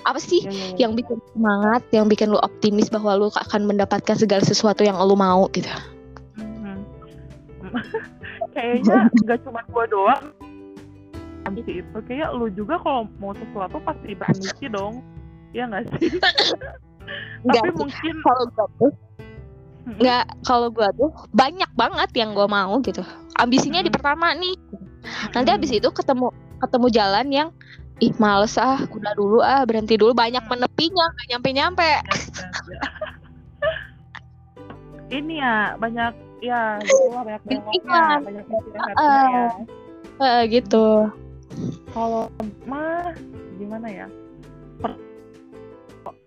apa 0.05 0.21
sih 0.21 0.45
ya. 0.45 0.87
yang 0.89 0.93
bikin 0.93 1.17
semangat 1.33 1.83
yang 1.95 2.07
bikin 2.11 2.29
lu 2.29 2.39
optimis 2.45 2.93
bahwa 2.93 3.17
lu 3.17 3.29
akan 3.33 3.65
mendapatkan 3.65 4.19
segala 4.19 4.45
sesuatu 4.45 4.85
yang 4.85 5.01
lu 5.01 5.17
mau 5.17 5.49
gitu 5.57 5.71
Mhm. 6.37 6.77
Kayaknya 8.55 9.09
nggak 9.25 9.39
cuma 9.47 9.61
gua 9.73 9.85
doang. 9.89 10.25
Ambisi 11.43 11.83
itu 11.83 11.99
kayak 12.07 12.31
lu 12.39 12.47
juga 12.55 12.79
kalau 12.79 13.11
mau 13.19 13.35
sesuatu 13.35 13.83
pasti 13.83 14.15
berambisi 14.15 14.67
dong. 14.71 15.03
Ya 15.57 15.67
nggak 15.67 15.91
sih? 15.99 16.11
Tapi 17.43 17.69
sih. 17.69 17.75
mungkin 17.75 18.15
kalau 18.23 18.45
Mm-mm. 18.47 18.91
Nggak 19.83 20.25
kalau 20.43 20.71
gua 20.71 20.89
tuh 20.93 21.11
banyak 21.31 21.71
banget 21.75 22.11
yang 22.15 22.33
gua 22.33 22.47
mau 22.47 22.79
gitu 22.81 23.03
ambisinya 23.35 23.79
di 23.79 23.87
Mm-mm. 23.87 23.97
pertama 23.97 24.31
nih 24.33 24.55
nanti 25.31 25.49
Mm-mm. 25.49 25.57
habis 25.59 25.71
itu 25.73 25.89
ketemu 25.89 26.31
ketemu 26.59 26.87
jalan 26.89 27.27
yang 27.29 27.49
ih 27.99 28.15
males 28.17 28.55
ah 28.57 28.79
udah 28.85 29.13
dulu 29.13 29.39
ah 29.39 29.63
berhenti 29.63 29.95
dulu 29.95 30.11
banyak 30.13 30.43
menepinya 30.43 31.07
nggak 31.09 31.27
nyampe 31.29 31.49
nyampe 31.53 31.91
Ya. 31.93 31.99
ini 35.13 35.35
ya 35.39 35.77
banyak 35.77 36.13
ya 36.41 36.81
gitu 36.81 37.05
lah 37.11 37.23
banyak 37.23 37.43
Iklan. 37.77 38.19
banyak 38.25 38.45
istirahatnya 38.49 38.97
Ah. 38.97 39.29
ya 39.29 39.47
Eh, 40.23 40.43
gitu 40.49 41.11
kalau 41.91 42.31
mah 42.65 43.11
gimana 43.57 43.89
ya 43.89 44.07
Per- 44.79 45.01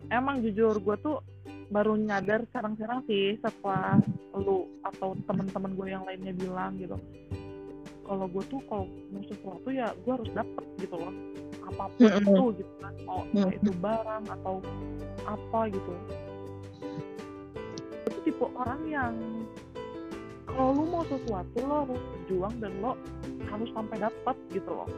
emang 0.10 0.40
jujur 0.40 0.76
gue 0.76 0.96
tuh 1.00 1.18
baru 1.74 1.98
nyadar 1.98 2.46
sekarang-sekarang 2.54 3.02
sih 3.10 3.42
setelah 3.42 3.98
lu 4.38 4.70
atau 4.86 5.18
teman-teman 5.26 5.72
gue 5.74 5.88
yang 5.90 6.04
lainnya 6.06 6.34
bilang 6.38 6.78
gitu 6.78 7.00
kalau 8.06 8.26
gue 8.30 8.44
tuh 8.48 8.62
kalau 8.70 8.86
mau 9.10 9.24
sesuatu 9.26 9.68
ya 9.74 9.90
gue 10.06 10.14
harus 10.14 10.30
dapet 10.38 10.66
gitu 10.78 10.96
loh. 10.96 11.14
Apa 11.66 11.90
pun 11.90 12.06
Mm-mm. 12.06 12.22
itu 12.22 12.44
gitu 12.62 12.74
kan 12.78 12.94
mau 13.04 13.26
entah 13.34 13.54
itu 13.58 13.72
barang 13.82 14.24
atau 14.30 14.56
apa 15.26 15.60
gitu. 15.74 15.92
Itu 18.06 18.18
tipe 18.30 18.46
orang 18.54 18.82
yang 18.86 19.14
kalau 20.46 20.72
lu 20.78 20.84
mau 20.88 21.04
sesuatu 21.10 21.58
lo 21.66 21.76
harus 21.90 22.02
berjuang 22.14 22.56
dan 22.62 22.72
lo 22.80 22.94
harus 23.50 23.70
sampai 23.74 23.98
dapat 23.98 24.36
gitu 24.54 24.70
loh. 24.70 24.90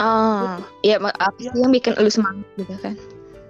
Ah 0.00 0.60
ya 0.80 0.96
apa 1.00 1.36
sih 1.40 1.52
yang 1.52 1.72
bikin 1.72 1.92
lu 2.00 2.08
semangat 2.08 2.48
gitu 2.56 2.74
kan? 2.80 2.96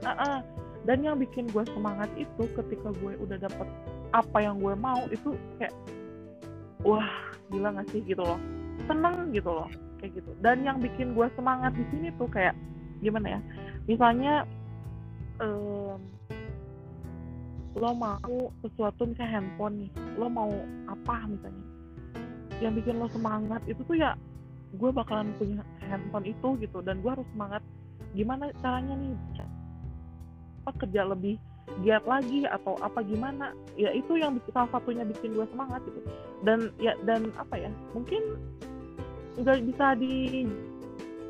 Heeh. 0.03 0.39
Dan 0.87 1.03
yang 1.03 1.19
bikin 1.19 1.51
gue 1.51 1.67
semangat 1.75 2.07
itu 2.15 2.47
ketika 2.55 2.95
gue 3.03 3.19
udah 3.19 3.39
dapet 3.43 3.67
apa 4.15 4.39
yang 4.39 4.63
gue 4.63 4.75
mau 4.79 5.03
itu 5.11 5.35
kayak 5.59 5.75
wah 6.87 7.11
gila 7.51 7.75
gak 7.75 7.91
sih? 7.91 8.01
gitu 8.07 8.23
loh. 8.23 8.39
Seneng 8.87 9.35
gitu 9.35 9.51
loh 9.51 9.67
kayak 9.99 10.23
gitu. 10.23 10.31
Dan 10.39 10.63
yang 10.63 10.79
bikin 10.79 11.19
gue 11.19 11.27
semangat 11.35 11.75
di 11.75 11.83
sini 11.91 12.15
tuh 12.15 12.31
kayak 12.31 12.55
gimana 13.03 13.37
ya 13.37 13.41
misalnya 13.85 14.49
em, 15.43 16.01
lo 17.77 17.93
mau 17.93 18.49
sesuatu 18.65 19.05
misalnya 19.05 19.37
handphone 19.37 19.75
nih 19.85 19.91
lo 20.23 20.31
mau 20.31 20.55
apa 20.87 21.27
misalnya. 21.27 21.67
Yang 22.63 22.73
bikin 22.81 22.95
lo 23.03 23.11
semangat 23.11 23.61
itu 23.67 23.83
tuh 23.83 23.99
ya 23.99 24.15
gue 24.79 24.91
bakalan 24.95 25.35
punya 25.35 25.67
handphone 25.83 26.31
itu 26.31 26.55
gitu. 26.63 26.79
Dan 26.79 27.03
gue 27.03 27.11
harus 27.11 27.27
semangat 27.35 27.67
gimana 28.15 28.55
caranya 28.63 28.95
nih 28.95 29.13
apa 30.67 30.83
kerja 30.83 31.07
lebih 31.07 31.39
giat 31.87 32.03
lagi 32.11 32.43
atau 32.43 32.75
apa 32.83 33.07
gimana. 33.07 33.55
Ya 33.79 33.95
itu 33.95 34.19
yang 34.19 34.35
salah 34.51 34.67
satunya 34.75 35.07
bikin 35.07 35.39
gue 35.39 35.47
semangat 35.55 35.79
gitu. 35.87 36.03
Dan 36.43 36.75
ya 36.83 36.99
dan 37.07 37.31
apa 37.39 37.55
ya 37.55 37.71
mungkin 37.95 38.35
nggak 39.39 39.63
bisa 39.71 39.95
di 39.95 40.43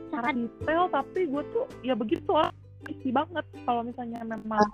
secara 0.08 0.32
detail 0.32 0.88
tapi 0.88 1.28
gue 1.28 1.42
tuh 1.52 1.68
ya 1.84 1.92
begitu 1.92 2.32
lah 2.32 2.48
isi 2.88 3.12
banget. 3.12 3.44
Kalau 3.68 3.84
misalnya 3.84 4.24
memang 4.24 4.64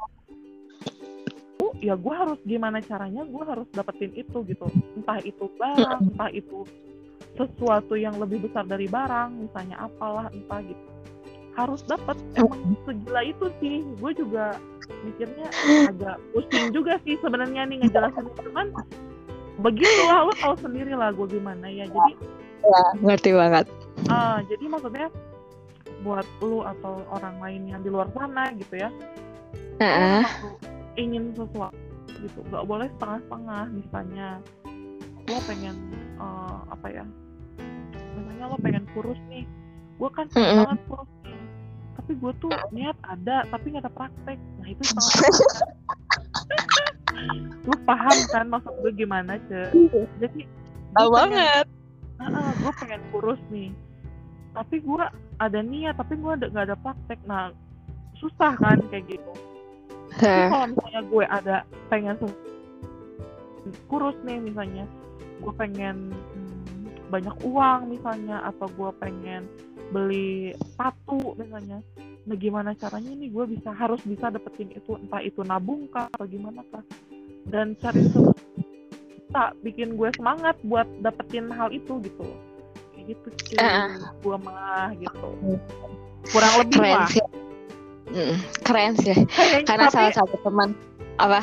tuh 1.58 1.74
ya 1.82 1.98
gue 1.98 2.14
harus 2.14 2.38
gimana 2.46 2.78
caranya 2.78 3.26
gue 3.26 3.42
harus 3.42 3.66
dapetin 3.74 4.14
itu 4.14 4.46
gitu. 4.46 4.70
Entah 4.94 5.18
itu 5.26 5.50
barang 5.58 6.14
entah 6.14 6.30
itu 6.30 6.62
sesuatu 7.34 7.98
yang 7.98 8.14
lebih 8.22 8.46
besar 8.46 8.62
dari 8.62 8.86
barang 8.86 9.50
misalnya 9.50 9.90
apalah 9.90 10.30
entah 10.30 10.62
gitu 10.62 10.91
harus 11.52 11.84
dapat 11.84 12.16
emang 12.40 12.76
segila 12.88 13.20
itu 13.24 13.46
sih. 13.60 13.84
Gue 14.00 14.12
juga 14.16 14.56
mikirnya 15.04 15.48
agak 15.90 16.16
pusing 16.32 16.72
juga 16.72 16.96
sih 17.04 17.16
sebenarnya 17.20 17.68
nih 17.68 17.84
ngejelasin. 17.84 18.26
Cuman 18.40 18.72
begitulah 19.60 20.28
lo 20.28 20.32
tahu 20.40 20.54
sendiri 20.64 20.92
lah 20.96 21.12
gue 21.12 21.26
gimana 21.28 21.68
ya. 21.68 21.84
Jadi 21.88 22.12
ya 22.62 22.82
ngerti 23.04 23.30
banget. 23.36 23.66
Ah 24.08 24.40
jadi 24.48 24.64
maksudnya 24.68 25.08
buat 26.02 26.26
lu 26.42 26.66
atau 26.66 27.06
orang 27.14 27.38
lain 27.38 27.62
yang 27.70 27.80
di 27.86 27.90
luar 27.92 28.10
sana 28.10 28.50
gitu 28.58 28.74
ya 28.74 28.90
kalau 29.78 30.18
ingin 30.98 31.30
sesuatu 31.36 31.78
gitu. 32.22 32.38
Nggak 32.48 32.64
boleh 32.64 32.88
setengah-setengah 32.98 33.64
misalnya. 33.70 34.28
Lo 35.30 35.38
pengen 35.46 35.76
eh, 36.18 36.58
apa 36.72 36.86
ya 36.90 37.04
misalnya 38.18 38.44
lo 38.50 38.56
pengen 38.58 38.84
kurus 38.96 39.20
nih. 39.30 39.46
Gue 40.00 40.10
kan 40.10 40.26
pengen 40.32 40.48
Mm-mm. 40.50 40.66
banget 40.66 40.80
kurus 40.90 41.10
tapi 42.02 42.18
gue 42.18 42.32
tuh 42.42 42.50
niat 42.74 42.98
ada 43.06 43.46
tapi 43.46 43.70
nggak 43.70 43.86
ada 43.86 43.94
praktek. 43.94 44.38
Nah 44.58 44.66
itu 44.66 44.82
lu 47.70 47.74
paham 47.86 48.18
kan 48.34 48.50
maksud 48.50 48.74
gue 48.82 48.92
gimana 48.98 49.38
ce? 49.46 49.70
Jadi 50.18 50.42
Tahu 50.98 51.08
banget. 51.14 51.70
Gue 52.58 52.72
pengen 52.82 53.02
kurus 53.14 53.38
nih. 53.54 53.70
Tapi 54.50 54.82
gue 54.82 55.04
ada 55.38 55.60
niat 55.62 55.94
tapi 55.94 56.18
gue 56.18 56.32
ada 56.42 56.50
nggak 56.50 56.66
ada 56.74 56.76
praktek. 56.82 57.22
Nah 57.30 57.54
susah 58.18 58.58
kan 58.58 58.82
kayak 58.90 59.06
gitu. 59.06 59.32
Tapi 60.18 60.50
kalau 60.50 60.66
misalnya 60.74 61.02
gue 61.06 61.24
ada 61.30 61.56
pengen 61.86 62.18
kurus 63.86 64.18
nih 64.26 64.42
misalnya 64.42 64.90
gue 65.38 65.54
pengen 65.54 66.10
hmm, 66.10 67.14
banyak 67.14 67.36
uang 67.46 67.94
misalnya 67.94 68.42
atau 68.50 68.66
gue 68.74 68.90
pengen 68.98 69.46
beli 69.90 70.54
sepatu 70.54 71.34
misalnya. 71.34 71.82
Nah 72.22 72.36
gimana 72.38 72.70
caranya 72.78 73.10
nih 73.10 73.28
gue 73.34 73.44
bisa 73.58 73.74
harus 73.74 73.98
bisa 74.06 74.30
dapetin 74.30 74.70
itu 74.70 74.94
entah 74.94 75.18
itu 75.18 75.42
nabung 75.42 75.90
kah 75.90 76.06
atau 76.14 76.28
gimana 76.28 76.62
kah. 76.70 76.84
Dan 77.48 77.74
cari 77.82 78.06
sesuatu 78.06 78.38
tak 79.32 79.56
bikin 79.64 79.96
gue 79.96 80.12
semangat 80.14 80.54
buat 80.62 80.86
dapetin 81.02 81.50
hal 81.50 81.72
itu 81.72 81.98
gitu. 82.04 82.22
Kayak 82.94 83.16
gitu 83.16 83.28
sih. 83.50 83.56
Ah. 83.58 84.14
gue 84.22 84.36
mah 84.38 84.92
gitu. 84.94 85.28
Kurang 86.30 86.52
lebih 86.62 86.78
keren 86.78 86.94
lah. 86.94 87.08
sih. 87.10 87.24
Mm, 88.12 88.36
keren 88.62 88.92
sih. 89.00 89.16
Kayaknya- 89.26 89.66
karena 89.66 89.86
tapi- 89.88 89.94
salah 89.96 90.12
satu 90.14 90.36
teman 90.44 90.68
apa? 91.16 91.40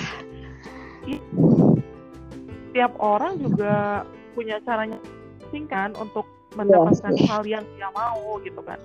Tiap 2.70 2.94
orang 3.02 3.42
juga 3.42 4.06
punya 4.38 4.62
caranya 4.62 5.02
masing 5.42 5.66
kan 5.66 5.90
untuk 5.98 6.30
mendapatkan 6.54 7.12
sih. 7.14 7.26
hal 7.26 7.44
yang 7.44 7.66
dia 7.74 7.90
mau 7.92 8.38
gitu 8.40 8.62
kan. 8.62 8.80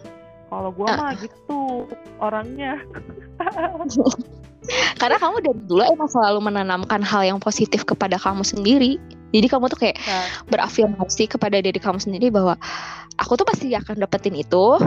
Kalau 0.48 0.70
gua 0.70 0.86
Ah. 0.86 0.96
mah 0.98 1.12
gitu 1.16 1.88
orangnya. 2.18 2.78
karena 4.96 5.20
kamu 5.20 5.36
dari 5.44 5.60
dulu 5.68 5.82
emang 5.84 6.08
selalu 6.08 6.38
menanamkan 6.40 7.04
hal 7.04 7.20
yang 7.22 7.36
positif 7.36 7.84
kepada 7.84 8.16
kamu 8.16 8.40
sendiri 8.40 8.96
jadi 9.28 9.44
kamu 9.44 9.68
tuh 9.68 9.76
kayak 9.76 10.00
Nah, 10.00 10.24
berafirmasi 10.48 11.28
kepada 11.28 11.60
diri 11.60 11.76
kamu 11.76 12.00
sendiri 12.00 12.32
bahwa 12.32 12.56
aku 13.20 13.36
tuh 13.36 13.44
pasti 13.44 13.68
akan 13.70 14.00
dapetin 14.00 14.32
itu 14.32 14.80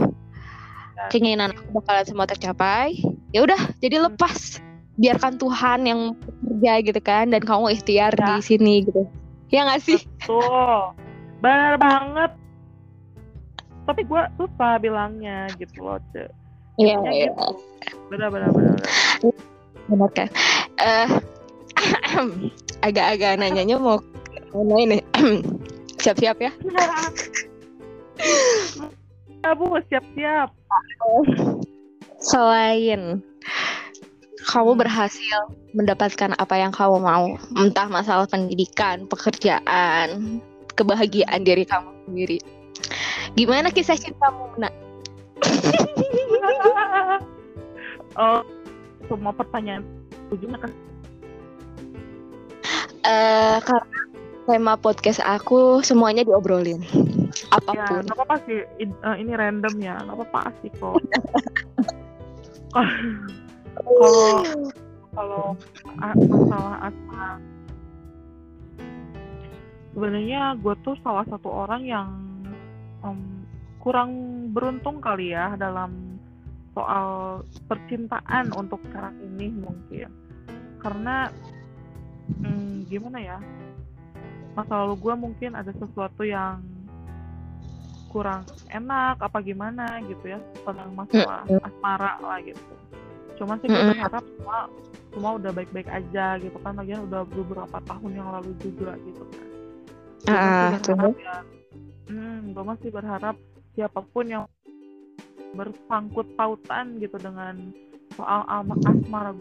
keinginan 1.14 1.54
aku 1.54 1.78
bakalan 1.78 2.02
semua 2.02 2.26
tercapai 2.26 2.98
ya 3.30 3.46
udah 3.46 3.60
jadi 3.78 4.02
lepas 4.02 4.58
biarkan 4.98 5.38
Tuhan 5.38 5.86
yang 5.86 6.00
bekerja 6.42 6.72
gitu 6.82 6.98
kan 6.98 7.30
dan 7.30 7.46
kamu 7.46 7.70
ikhtiar 7.70 8.18
Ya. 8.18 8.34
di 8.34 8.42
sini 8.42 8.82
gitu 8.82 9.06
ya 9.48 9.62
nggak 9.62 9.78
sih 9.78 10.02
tuh. 10.20 10.90
Benar 11.38 11.78
banget. 11.78 12.34
Tapi 13.88 14.04
gua 14.04 14.28
susah 14.36 14.76
bilangnya 14.76 15.48
gitu 15.56 15.80
loh, 15.80 15.96
Ce. 16.12 16.28
iya 16.76 17.00
Ya 17.08 17.12
iya. 17.24 17.30
Benar 18.12 18.28
benar 18.28 18.50
benar. 18.52 18.76
benar. 19.88 20.10
kan 20.12 20.28
eh 20.78 21.08
agak-agak 22.86 23.40
nanyanya 23.40 23.80
mau 23.80 23.96
mana 24.52 24.76
ini 24.84 24.98
siap-siap 26.04 26.36
ya 26.38 26.52
Ya, 29.38 29.54
Bu, 29.54 29.70
siap-siap. 29.88 30.50
selain 32.18 33.22
kamu 34.44 34.72
berhasil 34.74 35.38
mendapatkan 35.72 36.34
apa 36.34 36.54
yang 36.58 36.74
kamu 36.74 36.98
mau, 36.98 37.38
entah 37.54 37.86
masalah 37.86 38.26
pendidikan, 38.26 39.06
pekerjaan, 39.06 40.40
kebahagiaan 40.74 41.46
diri 41.46 41.62
kamu 41.62 41.88
sendiri. 42.10 42.38
Gimana 43.38 43.70
kisah 43.70 43.94
cintamu, 43.94 44.50
Nak? 44.58 44.74
oh, 48.18 48.42
semua 49.06 49.30
pertanyaan 49.30 49.86
ujungnya 50.34 50.58
ke 50.58 50.66
Eh, 53.06 53.58
karena 53.62 53.86
tema 54.44 54.74
podcast 54.74 55.22
aku 55.22 55.80
semuanya 55.86 56.26
diobrolin, 56.26 56.82
Ya, 56.82 57.56
apa 57.56 57.72
pun. 57.88 58.02
nggak 58.04 58.16
apa-apa 58.18 58.36
sih. 58.44 58.66
In- 58.82 59.00
eh, 59.00 59.16
ini 59.22 59.32
random 59.38 59.74
ya, 59.80 59.96
nggak 60.02 60.18
apa-apa 60.18 60.50
sih 60.60 60.68
kok. 60.76 60.98
Kalau 63.78 64.42
kalau 65.14 65.46
masalah 66.04 66.90
asma, 66.90 67.38
sebenarnya 69.94 70.58
gue 70.58 70.74
tuh 70.84 70.98
salah 71.00 71.24
satu 71.30 71.48
orang 71.48 71.86
yang 71.86 72.27
em, 73.04 73.46
kurang 73.78 74.10
beruntung 74.52 74.98
kali 74.98 75.32
ya 75.32 75.54
dalam 75.54 76.18
soal 76.78 77.42
percintaan 77.66 78.54
untuk 78.54 78.78
sekarang 78.86 79.18
ini 79.22 79.50
mungkin. 79.50 80.10
Karena 80.78 81.26
hmm, 82.38 82.86
gimana 82.86 83.18
ya? 83.18 83.38
Masa 84.54 84.86
lalu 84.86 84.94
gue 84.98 85.14
mungkin 85.14 85.50
ada 85.54 85.70
sesuatu 85.74 86.22
yang 86.22 86.62
kurang 88.08 88.48
enak 88.72 89.20
apa 89.20 89.38
gimana 89.44 90.00
gitu 90.08 90.32
ya 90.32 90.40
tentang 90.64 90.90
masalah 90.96 91.44
asmara 91.44 92.12
lah 92.24 92.38
gitu. 92.40 92.74
Cuman 93.36 93.60
sih 93.60 93.68
gue 93.70 93.84
berharap 93.94 94.24
semua 94.24 94.58
semua 95.12 95.30
udah 95.36 95.50
baik-baik 95.52 95.88
aja 95.90 96.40
gitu 96.40 96.56
kan 96.62 96.78
lagian 96.78 97.04
udah 97.06 97.22
beberapa 97.28 97.78
tahun 97.84 98.10
yang 98.16 98.28
lalu 98.32 98.50
juga 98.62 98.96
gitu 99.02 99.22
kan. 99.28 99.46
Berharap 100.24 101.14
ya, 101.20 101.36
hmm, 102.08 102.56
gue 102.56 102.64
masih 102.64 102.88
berharap 102.90 103.36
siapa 103.76 104.00
pun 104.02 104.26
yang 104.26 104.44
bersangkut 105.56 106.26
pautan 106.36 107.00
gitu 107.00 107.16
dengan 107.16 107.72
soal 108.16 108.44
asmara 108.48 109.32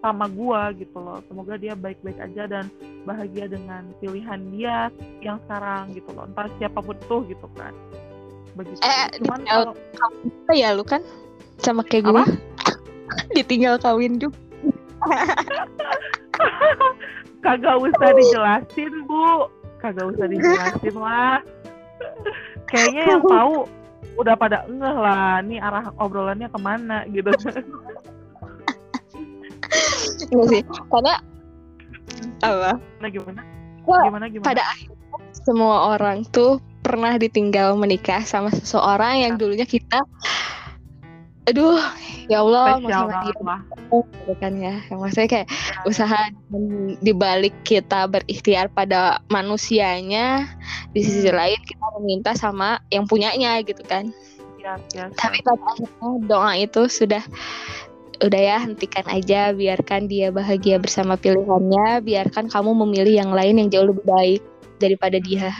sama 0.00 0.26
gua 0.32 0.72
gitu 0.72 0.96
loh. 0.96 1.20
Semoga 1.28 1.60
dia 1.60 1.76
baik-baik 1.76 2.16
aja 2.20 2.48
dan 2.48 2.72
bahagia 3.04 3.46
dengan 3.48 3.92
pilihan 4.00 4.40
dia 4.56 4.88
yang 5.20 5.36
sekarang 5.44 5.92
gitu 5.92 6.08
loh. 6.16 6.24
Entah 6.24 6.48
siapa 6.56 6.80
pun 6.80 6.96
tuh 7.04 7.20
gitu 7.28 7.46
kan. 7.54 7.76
Begitu. 8.56 8.80
Eh, 8.80 9.06
Cuman 9.20 9.40
kalau 9.44 9.72
ya 10.50 10.72
lu 10.72 10.82
kan 10.82 11.04
sama 11.60 11.84
kayak 11.84 12.08
gue. 12.08 12.24
Ditinggal 13.36 13.76
kawin 13.78 14.16
juga. 14.16 14.36
kagak 17.44 17.76
usah 17.80 18.10
dijelasin 18.16 18.92
bu, 19.08 19.48
kagak 19.80 20.12
usah 20.12 20.26
dijelasin 20.28 20.96
lah. 20.96 21.40
Kayaknya 22.70 23.02
yang 23.16 23.22
tahu 23.24 23.54
udah 24.18 24.34
pada 24.36 24.66
ngeh 24.68 24.96
lah, 25.00 25.40
nih 25.44 25.58
arah 25.58 25.92
obrolannya 25.96 26.48
ke 26.50 26.58
mana 26.60 27.04
gitu. 27.10 27.30
Iya 30.30 30.44
sih. 30.50 30.62
Karena 30.90 31.14
apa? 32.42 32.72
Nah 32.98 33.08
gimana? 33.08 33.42
Gimana 33.86 34.26
gimana? 34.26 34.46
pada 34.46 34.64
semua 35.46 35.94
orang 35.96 36.26
tuh 36.28 36.58
pernah 36.80 37.16
ditinggal 37.20 37.76
menikah 37.76 38.24
sama 38.24 38.50
seseorang 38.50 39.22
yang 39.22 39.32
dulunya 39.38 39.68
kita 39.68 40.00
aduh 41.50 41.82
ya 42.30 42.46
Allah 42.46 42.78
spesial 42.78 42.94
sama 42.94 43.10
banget 43.10 43.34
dia 43.34 43.42
lah. 43.42 43.60
gitu 43.90 44.32
kan 44.38 44.52
ya. 44.54 44.74
Maksudnya 44.94 45.28
kayak 45.28 45.48
usaha 45.82 46.18
dibalik 47.02 47.54
kita 47.66 48.06
berikhtiar 48.06 48.70
pada 48.70 49.18
manusianya 49.26 50.46
di 50.94 51.02
sisi 51.02 51.26
Hmm. 51.26 51.38
lain 51.42 51.60
kita 51.66 51.86
meminta 51.98 52.30
sama 52.38 52.78
yang 52.94 53.10
punyanya 53.10 53.58
gitu 53.66 53.82
kan. 53.82 54.14
Ya, 54.60 54.76
ya, 54.94 55.08
tapi 55.16 55.40
pada 55.42 55.56
akhirnya 55.56 56.08
doa 56.28 56.52
itu 56.54 56.84
sudah 56.86 57.24
udah 58.20 58.40
ya 58.40 58.56
hentikan 58.62 59.06
aja. 59.10 59.50
Biarkan 59.50 60.06
dia 60.06 60.30
bahagia 60.30 60.78
bersama 60.78 61.18
pilihannya. 61.18 62.04
Biarkan 62.04 62.52
kamu 62.52 62.70
memilih 62.86 63.26
yang 63.26 63.32
lain 63.34 63.58
yang 63.58 63.68
jauh 63.72 63.90
lebih 63.90 64.06
baik 64.06 64.42
daripada 64.78 65.18
dia. 65.18 65.50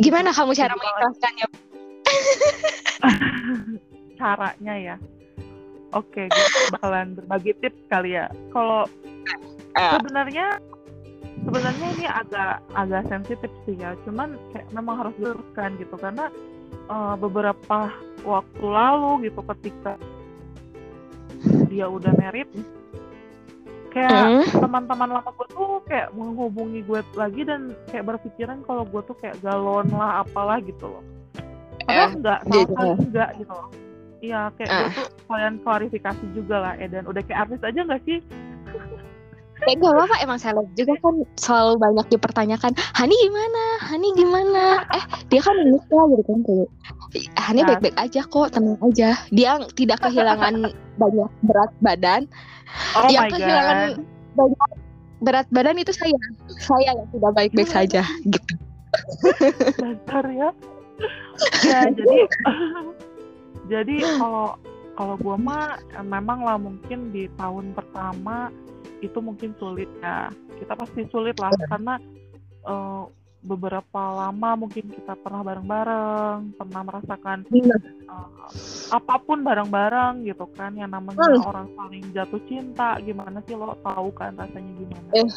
Gimana 0.00 0.32
kamu 0.32 0.52
cara 0.56 0.72
mengikhlaskannya 0.76 1.46
caranya 4.16 4.74
ya. 4.74 4.96
Oke, 5.92 6.26
gue 6.26 6.46
bakalan 6.72 7.14
berbagi 7.14 7.54
tips 7.60 7.80
kali 7.86 8.18
ya. 8.18 8.26
Kalau 8.50 8.84
Ah. 9.72 10.00
sebenarnya 10.00 10.56
sebenarnya 11.44 11.86
ini 11.94 12.06
agak 12.08 12.64
agak 12.72 13.02
sensitif 13.06 13.52
sih 13.68 13.76
ya 13.76 13.92
cuman 14.08 14.40
kayak 14.50 14.66
memang 14.72 14.96
harus 14.98 15.14
diluruskan 15.20 15.76
gitu 15.76 15.94
karena 16.00 16.32
uh, 16.88 17.12
beberapa 17.14 17.92
waktu 18.24 18.64
lalu 18.64 19.28
gitu 19.28 19.44
ketika 19.54 20.00
dia 21.68 21.86
udah 21.86 22.08
merit 22.16 22.48
kayak 23.92 24.48
Hmm. 24.48 24.64
teman-teman 24.64 25.20
lama 25.20 25.30
gue 25.30 25.46
tuh 25.52 25.80
kayak 25.84 26.08
menghubungi 26.12 26.80
gue 26.80 27.00
lagi 27.12 27.44
dan 27.44 27.76
kayak 27.88 28.16
berpikiran 28.16 28.64
kalau 28.64 28.88
gue 28.88 29.00
tuh 29.04 29.16
kayak 29.20 29.36
galon 29.40 29.86
lah 29.92 30.24
apalah 30.24 30.56
gitu 30.60 30.88
loh 30.88 31.04
padahal 31.84 32.16
enggak 32.16 32.38
sama 32.42 32.52
gitu 32.56 32.72
sekali 32.72 32.88
ya. 32.88 32.96
enggak 32.96 33.30
gitu 33.38 33.52
loh 33.52 33.68
iya 34.20 34.48
kayak 34.56 34.70
Ah. 34.70 34.88
tuh 34.92 35.08
kalian 35.28 35.54
klarifikasi 35.60 36.24
juga 36.32 36.56
lah 36.62 36.72
Edan 36.78 37.04
udah 37.04 37.22
kayak 37.24 37.48
artis 37.48 37.60
aja 37.62 37.80
nggak 37.82 38.02
sih 38.04 38.18
Kayak 39.56 39.88
gak 39.88 39.94
apa-apa 39.96 40.16
emang 40.20 40.36
seleb 40.36 40.68
juga 40.76 40.92
kan 41.00 41.16
selalu 41.40 41.80
banyak 41.80 42.06
dipertanyakan 42.12 42.76
Hani 42.92 43.16
gimana? 43.16 43.62
Hani 43.88 44.08
gimana? 44.12 44.84
Eh 44.92 45.04
dia 45.32 45.40
kan 45.40 45.56
nikah 45.56 46.04
gitu 46.12 46.22
kan 46.28 46.38
kayak 46.44 46.68
Hani 47.40 47.60
Nah. 47.64 47.68
baik-baik 47.72 47.96
aja 47.96 48.20
kok 48.28 48.52
tenang 48.52 48.76
aja 48.84 49.16
Dia 49.32 49.56
tidak 49.72 50.04
kehilangan 50.04 50.68
banyak 51.00 51.30
berat 51.48 51.72
badan 51.80 52.28
oh 53.00 53.08
Yang 53.08 53.24
my 53.24 53.30
kehilangan 53.32 53.78
god 53.80 53.96
banyak 54.36 54.70
berat 55.24 55.46
badan 55.48 55.76
itu 55.80 55.92
saya 55.96 56.16
Saya 56.60 56.92
yang 56.92 57.08
tidak 57.08 57.32
baik-baik 57.32 57.70
saja 57.72 58.02
gitu 58.28 58.52
dasar 59.80 60.24
ya 60.28 60.48
ya 61.64 61.80
jadi 61.92 62.16
jadi 63.66 63.94
kalau 64.20 64.56
kalau 64.96 65.14
gue 65.16 65.36
mah 65.36 65.76
memang 66.00 66.40
lah 66.40 66.56
mungkin 66.56 67.10
di 67.10 67.28
tahun 67.36 67.72
pertama 67.72 68.48
itu 68.98 69.20
mungkin 69.20 69.52
sulit 69.56 69.88
ya 70.00 70.28
kita 70.56 70.72
pasti 70.72 71.04
sulit 71.10 71.36
lah 71.36 71.52
karena 71.68 72.00
eh, 72.64 73.02
beberapa 73.46 74.02
lama 74.10 74.58
mungkin 74.58 74.90
kita 74.90 75.14
pernah 75.16 75.44
bareng-bareng 75.44 76.56
pernah 76.56 76.80
merasakan 76.82 77.44
Iya. 77.52 77.76
eh, 78.08 78.28
apa 78.88 79.14
pun 79.20 79.44
bareng-bareng 79.44 80.24
gitu 80.24 80.48
kan 80.56 80.72
yang 80.74 80.90
namanya 80.90 81.20
Hmm. 81.20 81.44
orang 81.44 81.68
saling 81.76 82.04
jatuh 82.10 82.40
cinta 82.48 82.96
gimana 82.98 83.38
sih 83.44 83.54
lo 83.54 83.76
tahu 83.84 84.08
kan 84.16 84.32
rasanya 84.34 84.72
gimana 84.74 85.08
Eh. 85.12 85.28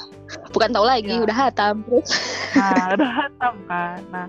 Bukan 0.49 0.69
tahu 0.71 0.85
lagi 0.87 1.11
Ya. 1.11 1.21
udah 1.21 1.35
hatam 1.37 1.83
terus 1.83 2.09
Nah, 2.49 2.97
udah 2.97 3.11
hatam 3.13 3.53
kan. 3.67 3.99
Nah, 4.09 4.25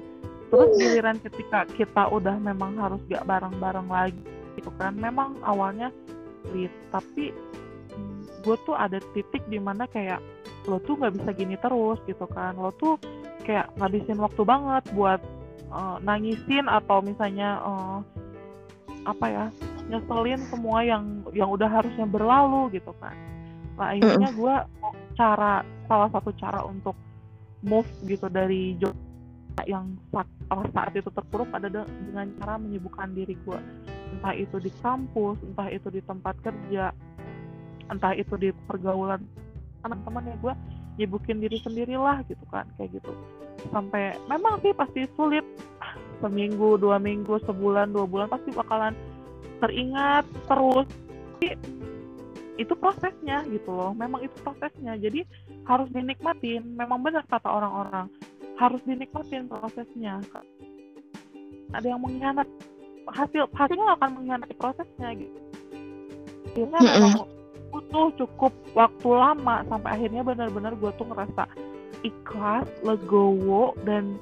terus 0.51 0.71
giliran 0.77 1.17
ketika 1.23 1.65
kita 1.79 2.11
udah 2.11 2.37
memang 2.43 2.75
harus 2.77 2.99
gak 3.07 3.23
bareng-bareng 3.25 3.89
lagi 3.89 4.23
gitu 4.59 4.71
kan. 4.77 4.99
Memang 4.99 5.39
awalnya 5.47 5.95
sulit, 6.45 6.73
tapi 6.91 7.31
gue 8.41 8.57
tuh 8.65 8.75
ada 8.75 8.99
titik 9.13 9.45
di 9.47 9.61
mana 9.61 9.85
kayak 9.87 10.19
lo 10.69 10.77
tuh 10.85 10.97
nggak 10.97 11.17
bisa 11.17 11.31
gini 11.33 11.57
terus 11.61 11.99
gitu 12.05 12.27
kan. 12.29 12.57
Lo 12.59 12.75
tuh 12.77 12.99
kayak 13.47 13.73
ngabisin 13.79 14.21
waktu 14.21 14.43
banget 14.45 14.85
buat 14.93 15.21
eh, 15.71 15.97
nangisin 16.05 16.67
atau 16.67 17.01
misalnya 17.01 17.63
eh, 17.63 17.99
apa 19.09 19.27
ya 19.29 19.45
nyeselin 19.91 20.41
semua 20.47 20.87
yang 20.87 21.25
yang 21.35 21.51
udah 21.51 21.67
harusnya 21.67 22.07
berlalu 22.07 22.79
gitu 22.79 22.93
kan. 23.01 23.17
Nah 23.75 23.97
akhirnya 23.97 24.31
gue 24.35 24.55
cara 25.17 25.65
salah 25.91 26.09
satu 26.15 26.31
cara 26.37 26.63
untuk 26.63 26.95
move 27.67 27.89
gitu 28.07 28.31
dari 28.31 28.79
job 28.79 28.95
yang 29.69 29.93
saat, 30.51 30.69
saat 30.75 30.93
itu 30.99 31.09
terpuruk 31.15 31.49
ada 31.55 31.71
de- 31.71 31.91
dengan 32.11 32.27
cara 32.43 32.59
menyibukkan 32.59 33.15
diri 33.15 33.39
gue 33.47 33.59
entah 34.19 34.35
itu 34.35 34.59
di 34.59 34.75
kampus 34.83 35.39
entah 35.47 35.71
itu 35.71 35.87
di 35.95 36.03
tempat 36.03 36.35
kerja 36.43 36.91
entah 37.87 38.13
itu 38.19 38.35
di 38.35 38.51
pergaulan 38.67 39.23
teman-teman 39.81 40.27
ya 40.27 40.37
gue 40.43 40.55
nyibukin 41.01 41.41
diri 41.41 41.57
sendirilah 41.65 42.21
gitu 42.29 42.45
kan 42.53 42.69
kayak 42.77 43.01
gitu. 43.01 43.13
Sampai 43.73 44.17
memang 44.29 44.61
sih 44.61 44.77
pasti 44.77 45.09
sulit. 45.17 45.45
Seminggu 46.21 46.77
dua 46.77 47.01
minggu 47.01 47.41
sebulan 47.49 47.97
dua 47.97 48.05
bulan 48.05 48.29
pasti 48.29 48.53
bakalan 48.53 48.93
teringat 49.65 50.29
terus. 50.45 50.85
Tapi 51.41 51.57
itu 52.61 52.77
prosesnya 52.77 53.41
gitu 53.49 53.73
loh. 53.73 53.97
Memang 53.97 54.21
itu 54.21 54.37
prosesnya. 54.45 55.01
Jadi 55.01 55.25
harus 55.65 55.89
dinikmatin. 55.89 56.77
Memang 56.77 57.01
benar 57.01 57.25
kata 57.25 57.49
orang-orang 57.49 58.13
harus 58.61 58.81
dinikmatin 58.85 59.49
prosesnya 59.49 60.21
ada 61.73 61.87
yang 61.87 62.03
mengkhianat 62.05 62.45
hasil 63.09 63.49
hasilnya 63.57 63.97
akan 63.97 64.21
mengkhianati 64.21 64.55
prosesnya 64.61 65.09
gitu 65.17 65.39
akhirnya 66.53 66.79
Mm-mm. 66.83 66.93
memang 67.01 67.27
butuh 67.71 68.07
cukup 68.19 68.53
waktu 68.75 69.09
lama 69.09 69.63
sampai 69.71 69.91
akhirnya 69.97 70.23
benar-benar 70.27 70.75
gue 70.77 70.91
tuh 70.99 71.07
ngerasa 71.09 71.47
ikhlas 72.03 72.67
legowo 72.83 73.73
dan 73.87 74.19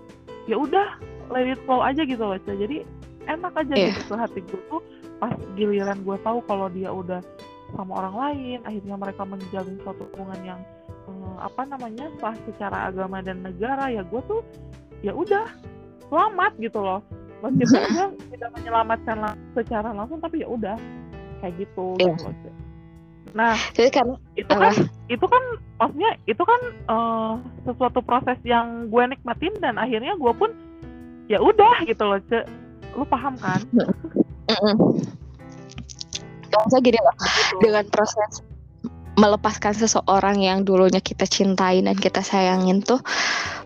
ya 0.47 0.61
udah 0.61 1.01
let 1.33 1.49
it 1.49 1.61
flow 1.65 1.81
aja 1.81 2.05
gitu 2.05 2.21
loh 2.21 2.37
jadi 2.45 2.85
enak 3.29 3.53
aja 3.57 3.75
Iya. 3.75 3.93
gitu 3.97 4.15
hati 4.17 4.41
gue 4.45 4.61
tuh 4.69 4.81
pas 5.19 5.35
giliran 5.59 5.99
gue 6.07 6.17
tahu 6.23 6.39
kalau 6.47 6.71
dia 6.71 6.93
udah 6.93 7.21
sama 7.77 8.01
orang 8.01 8.15
lain 8.17 8.59
akhirnya 8.65 8.97
mereka 8.97 9.23
menjalin 9.29 9.77
suatu 9.85 10.09
hubungan 10.13 10.41
yang 10.45 10.61
eh, 11.09 11.37
apa 11.41 11.63
namanya 11.65 12.07
sah 12.17 12.37
secara 12.45 12.87
agama 12.87 13.19
dan 13.19 13.41
negara 13.41 13.89
ya 13.89 14.03
gue 14.03 14.21
tuh 14.23 14.41
ya 15.01 15.11
udah 15.11 15.49
selamat 16.07 16.53
gitu 16.59 16.79
loh 16.79 17.01
meskipun 17.39 17.81
gue 17.95 18.07
tidak 18.31 18.51
menyelamatkan 18.53 19.17
lang- 19.17 19.41
secara 19.53 19.91
langsung 19.91 20.19
tapi 20.19 20.41
ya 20.41 20.49
udah 20.49 20.77
kayak 21.39 21.55
gitu 21.57 21.95
Iya. 21.97 22.13
gitu 22.13 22.27
loh, 22.27 22.57
nah 23.31 23.55
Jadi 23.71 23.91
karena 23.93 24.17
itu 24.35 24.51
kan 24.51 24.75
itu 25.07 25.27
kan 25.27 25.43
maksudnya 25.77 26.11
itu 26.25 26.43
kan 26.43 26.61
eh, 26.87 27.33
sesuatu 27.63 28.01
proses 28.01 28.39
yang 28.43 28.89
gue 28.89 29.05
nikmatin 29.07 29.55
dan 29.59 29.77
akhirnya 29.77 30.13
gue 30.15 30.33
pun 30.33 30.51
ya 31.27 31.39
udah 31.39 31.85
gitu 31.85 32.03
loh 32.03 32.19
Ce. 32.25 32.41
lu 32.93 33.05
paham 33.05 33.37
kan 33.37 33.61
Mm-mm. 34.49 34.75
Maksudnya 36.49 36.81
gini 36.83 36.99
loh 36.99 37.15
Gitu. 37.15 37.61
dengan 37.63 37.85
proses 37.87 38.41
melepaskan 39.19 39.75
seseorang 39.75 40.39
yang 40.39 40.63
dulunya 40.63 41.03
kita 41.03 41.27
cintai 41.27 41.83
dan 41.83 41.99
kita 41.99 42.23
sayangin 42.23 42.79
tuh 42.81 43.03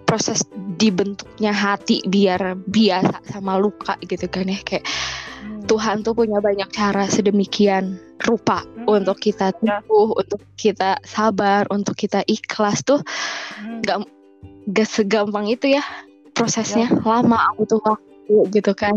proses 0.09 0.43
dibentuknya 0.81 1.53
hati 1.53 2.01
biar 2.09 2.57
biasa 2.57 3.21
sama 3.29 3.61
luka 3.61 4.01
gitu 4.09 4.25
kan 4.33 4.49
ya 4.49 4.59
kayak 4.65 4.85
Hmm. 5.43 5.67
Tuhan 5.67 6.07
tuh 6.07 6.15
punya 6.15 6.39
banyak 6.39 6.71
cara 6.71 7.11
sedemikian 7.11 7.99
rupa 8.23 8.63
Hmm. 8.63 9.03
untuk 9.03 9.19
kita 9.19 9.51
Ya. 9.59 9.83
tumbuh, 9.83 10.15
untuk 10.15 10.39
kita 10.55 11.03
sabar, 11.03 11.67
untuk 11.67 11.99
kita 11.99 12.23
ikhlas 12.31 12.87
tuh 12.87 13.03
Hmm. 13.59 13.83
gak 13.83 14.87
segampang 14.87 15.51
itu 15.51 15.75
ya 15.75 15.83
prosesnya 16.33 16.87
Ya. 16.87 17.03
lama 17.03 17.43
butuh 17.59 17.83
waktu 17.83 18.55
gitu 18.55 18.71
kan 18.79 18.95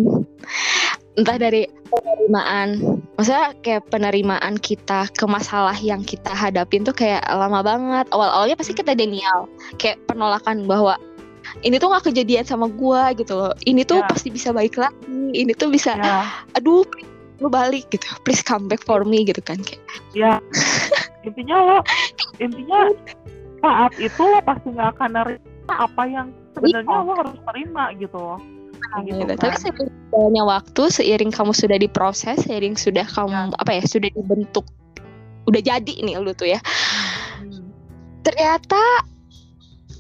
entah 1.18 1.38
dari 1.42 1.66
penerimaan 1.90 3.02
maksudnya 3.16 3.56
kayak 3.64 3.88
penerimaan 3.90 4.60
kita 4.60 5.08
ke 5.12 5.26
masalah 5.26 5.76
yang 5.76 6.04
kita 6.04 6.32
hadapin 6.32 6.84
tuh 6.84 6.92
kayak 6.92 7.24
lama 7.28 7.64
banget. 7.64 8.06
Awal-awalnya 8.12 8.56
pasti 8.60 8.76
kita 8.76 8.96
denial. 8.96 9.48
Kayak 9.80 10.04
penolakan 10.08 10.68
bahwa 10.68 11.00
ini 11.62 11.78
tuh 11.78 11.94
gak 11.94 12.10
kejadian 12.12 12.44
sama 12.44 12.68
gua 12.68 13.16
gitu 13.16 13.38
loh. 13.38 13.54
Ini 13.64 13.86
tuh 13.86 14.02
Ya. 14.02 14.08
pasti 14.10 14.30
bisa 14.34 14.52
baik 14.52 14.76
lagi. 14.76 14.96
Ini 15.32 15.54
tuh 15.56 15.72
bisa 15.72 15.96
ya. 15.96 16.28
aduh 16.56 16.84
lu 17.40 17.48
balik 17.52 17.88
gitu. 17.92 18.08
Please 18.24 18.44
come 18.44 18.68
back 18.68 18.84
for 18.84 19.04
me 19.04 19.24
gitu 19.24 19.40
kan 19.44 19.60
kayak. 19.64 19.82
Ya. 20.16 20.40
Intinya 21.24 21.56
lo 21.58 21.78
intinya 22.38 22.94
saat 23.60 23.92
itu 23.98 24.22
lo 24.22 24.40
pasti 24.46 24.70
nggak 24.72 24.90
akan 24.96 25.10
nerima 25.18 25.74
apa 25.74 26.04
yang 26.06 26.28
sebenarnya 26.54 26.86
Iya. 26.94 27.06
lo 27.08 27.14
harus 27.18 27.38
terima 27.42 27.84
gitu 27.98 28.18
loh 28.20 28.40
gitu 29.06 29.22
gitu. 29.24 29.34
kan. 29.38 29.52
Tapi 29.54 29.70
berjalannya 29.76 30.44
waktu, 30.46 30.84
seiring 30.92 31.32
kamu 31.34 31.52
sudah 31.52 31.78
diproses, 31.78 32.38
seiring 32.46 32.76
sudah 32.78 33.06
kamu 33.06 33.54
apa 33.56 33.72
ya 33.74 33.84
sudah 33.84 34.10
dibentuk, 34.12 34.66
udah 35.50 35.62
jadi 35.62 35.96
nih 36.04 36.16
lu 36.22 36.32
tuh 36.34 36.50
ya. 36.50 36.60
Hmm. 37.42 37.70
Ternyata 38.24 38.82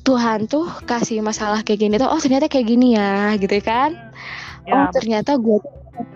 Tuhan 0.05 0.45
tuh 0.45 0.69
kasih 0.85 1.25
masalah 1.25 1.65
kayak 1.65 1.81
gini 1.81 1.95
tuh, 1.97 2.09
oh 2.09 2.21
ternyata 2.21 2.45
kayak 2.45 2.67
gini 2.69 2.93
ya, 2.93 3.33
gitu 3.41 3.57
kan? 3.61 3.93
ya 4.65 4.73
oh 4.73 4.89
ternyata 4.89 5.37
gue 5.37 5.61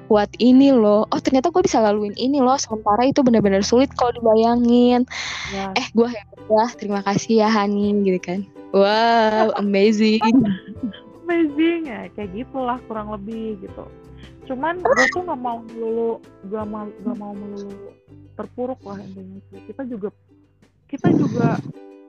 kuat 0.10 0.34
ini 0.42 0.74
loh. 0.74 1.06
Oh 1.14 1.22
ternyata 1.22 1.54
gue 1.54 1.62
bisa 1.62 1.80
laluin 1.80 2.18
ini 2.18 2.42
loh. 2.42 2.58
Sementara 2.58 3.06
itu 3.06 3.22
benar-benar 3.22 3.62
sulit 3.62 3.94
kalau 3.94 4.10
dibayangin. 4.18 5.06
ya 5.54 5.70
Eh 5.78 5.88
gue 5.94 6.10
hebat 6.10 6.42
ya, 6.50 6.66
terima 6.76 7.00
kasih 7.06 7.46
ya 7.46 7.48
Hani, 7.48 7.94
gitu 8.04 8.20
kan? 8.20 8.40
Wow, 8.74 9.54
amazing. 9.58 10.22
amazing 11.30 11.86
ya 11.86 12.10
kayak 12.18 12.34
gitulah 12.34 12.82
kurang 12.90 13.14
lebih 13.14 13.62
gitu. 13.62 13.86
Cuman 14.50 14.82
gue 14.82 15.06
tuh 15.14 15.22
nggak 15.22 15.38
mau 15.38 15.62
melulu 15.62 16.18
gak 16.50 16.66
mau 16.66 16.90
gak 17.06 17.18
mau 17.22 17.34
melulu 17.38 17.94
terpuruk 18.34 18.82
lah 18.82 18.98
intinya 18.98 19.38
sih. 19.54 19.62
kita 19.70 19.86
juga 19.86 20.10
kita 20.90 21.14
juga 21.14 21.62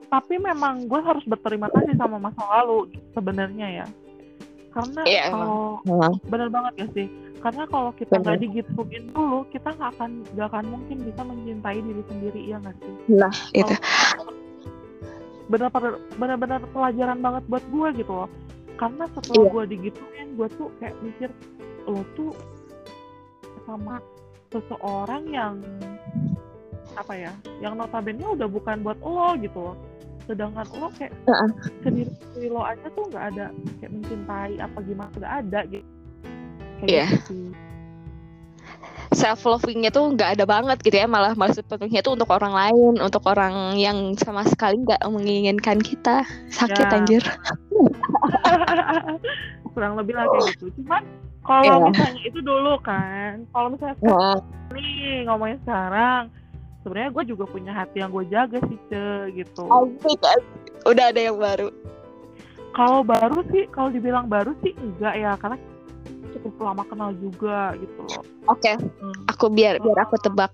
tapi 0.09 0.41
memang 0.41 0.89
gue 0.89 0.99
harus 1.05 1.21
berterima 1.29 1.69
kasih 1.69 1.93
sama 2.01 2.17
masa 2.17 2.41
lalu 2.41 2.89
sebenarnya 3.13 3.85
ya. 3.85 3.87
Karena 4.73 5.01
Iya, 5.05 5.23
kalau 5.29 5.83
bener 6.25 6.49
banget 6.49 6.73
ya 6.81 6.87
sih. 6.97 7.07
Karena 7.45 7.63
kalau 7.69 7.91
kita 7.93 8.17
nggak 8.17 8.41
digituin 8.41 9.05
dulu 9.13 9.45
kita 9.53 9.69
nggak 9.77 9.91
akan 9.99 10.25
nggak 10.33 10.47
akan 10.49 10.65
mungkin 10.65 10.97
bisa 11.05 11.21
mencintai 11.21 11.79
diri 11.83 12.03
sendiri 12.09 12.41
ya 12.41 12.57
nggak 12.57 12.75
sih? 12.81 12.93
Nah, 13.13 13.33
itu. 13.53 13.73
Benar-benar 15.51 15.99
benar-benar 16.15 16.61
pelajaran 16.71 17.19
banget 17.19 17.43
buat 17.51 17.63
gue 17.69 17.87
gitu 18.01 18.13
loh 18.15 18.29
karena 18.75 19.05
setelah 19.11 19.43
Iya. 19.43 19.51
gue 19.51 19.63
digituin 19.69 20.27
gue 20.35 20.47
tuh 20.55 20.67
kayak 20.77 20.95
mikir 21.01 21.29
lo 21.85 22.01
tuh 22.13 22.31
sama 23.65 23.97
seseorang 24.49 25.23
yang 25.29 25.55
apa 26.93 27.13
ya 27.15 27.31
yang 27.63 27.79
notabene 27.79 28.19
udah 28.19 28.47
bukan 28.47 28.83
buat 28.83 28.99
lo 28.99 29.33
gitu 29.39 29.59
loh 29.71 29.75
sedangkan 30.27 30.67
lo 30.75 30.87
kayak 30.95 31.13
Heeh. 31.25 31.49
sendiri 31.81 32.11
sendiri 32.11 32.49
lo 32.51 32.61
aja 32.61 32.87
tuh 32.91 33.03
nggak 33.07 33.25
ada 33.31 33.45
kayak 33.79 33.91
mencintai 33.91 34.53
apa 34.59 34.77
gimana 34.83 35.11
nggak 35.15 35.33
ada 35.45 35.59
gitu 35.71 35.87
kayak 36.83 36.89
Iya. 36.89 37.05
gitu 37.15 37.37
self 39.11 39.43
lovingnya 39.43 39.91
tuh 39.91 40.07
nggak 40.15 40.39
ada 40.39 40.45
banget 40.47 40.77
gitu 40.81 40.95
ya 40.95 41.03
malah 41.05 41.35
maksud 41.35 41.67
penuhnya 41.67 41.99
tuh 41.99 42.15
untuk 42.15 42.31
orang 42.31 42.55
lain 42.55 42.95
untuk 42.97 43.23
orang 43.27 43.75
yang 43.75 44.15
sama 44.15 44.47
sekali 44.47 44.79
nggak 44.79 45.03
menginginkan 45.03 45.83
kita 45.83 46.23
sakit 46.49 46.87
Ya. 46.87 46.95
anjir 46.95 47.23
kurang 49.73 49.93
lebih 49.95 50.13
lah 50.13 50.25
kayak 50.27 50.45
gitu 50.53 50.65
cuman 50.81 51.03
kalau 51.41 51.63
Iya. 51.65 51.85
misalnya 51.87 52.21
itu 52.21 52.39
dulu 52.39 52.73
kan 52.81 53.33
kalau 53.49 53.67
misalnya 53.69 53.97
Heeh. 53.99 54.37
nih 54.71 54.93
ngomongin 55.25 55.57
sekarang 55.63 56.23
sebenarnya 56.81 57.09
gue 57.11 57.23
juga 57.29 57.43
punya 57.45 57.71
hati 57.71 57.97
yang 57.99 58.09
gue 58.09 58.25
jaga 58.27 58.57
sih 58.65 58.79
ce 58.87 59.03
gitu 59.33 59.63
Asik, 59.65 60.19
asik. 60.19 60.45
udah 60.85 61.05
ada 61.09 61.21
yang 61.21 61.37
baru 61.37 61.69
kalau 62.71 63.03
baru 63.03 63.43
sih 63.51 63.67
kalau 63.69 63.89
dibilang 63.89 64.25
baru 64.25 64.55
sih 64.61 64.71
enggak 64.75 65.13
ya 65.13 65.35
karena 65.35 65.57
cukup 66.31 66.53
lama 66.63 66.83
kenal 66.87 67.11
juga 67.19 67.75
gitu 67.75 67.99
loh 68.01 68.23
oke 68.47 68.71
Hmm. 69.01 69.21
aku 69.27 69.45
biar 69.49 69.77
biar 69.77 69.97
aku 69.99 70.15
tebak 70.17 70.53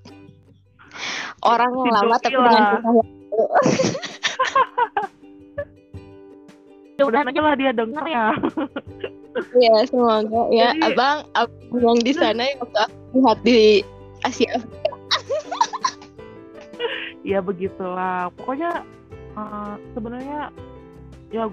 orang 1.45 1.69
yang 1.77 1.93
lama 1.93 2.15
tapi 2.17 2.33
dengan 2.33 2.53
yang 2.57 3.07
udah 7.05 7.21
aja 7.27 7.41
lah 7.41 7.55
dia 7.57 7.71
denger 7.75 8.05
ya. 8.09 8.25
Iya, 9.37 9.85
semoga. 9.85 10.49
Ya 10.49 10.73
Jadi- 10.73 10.97
abang, 10.97 11.17
abang 11.37 11.77
yang 11.77 12.01
di 12.01 12.09
sana 12.09 12.41
yang 12.49 12.57
lihat 13.13 13.37
di 13.45 13.85
Asia 14.25 14.49
ya 17.37 17.37
begitulah. 17.37 18.33
Pokoknya 18.33 18.81
eh, 19.37 19.73
sebenarnya 19.93 20.49
ya 21.29 21.45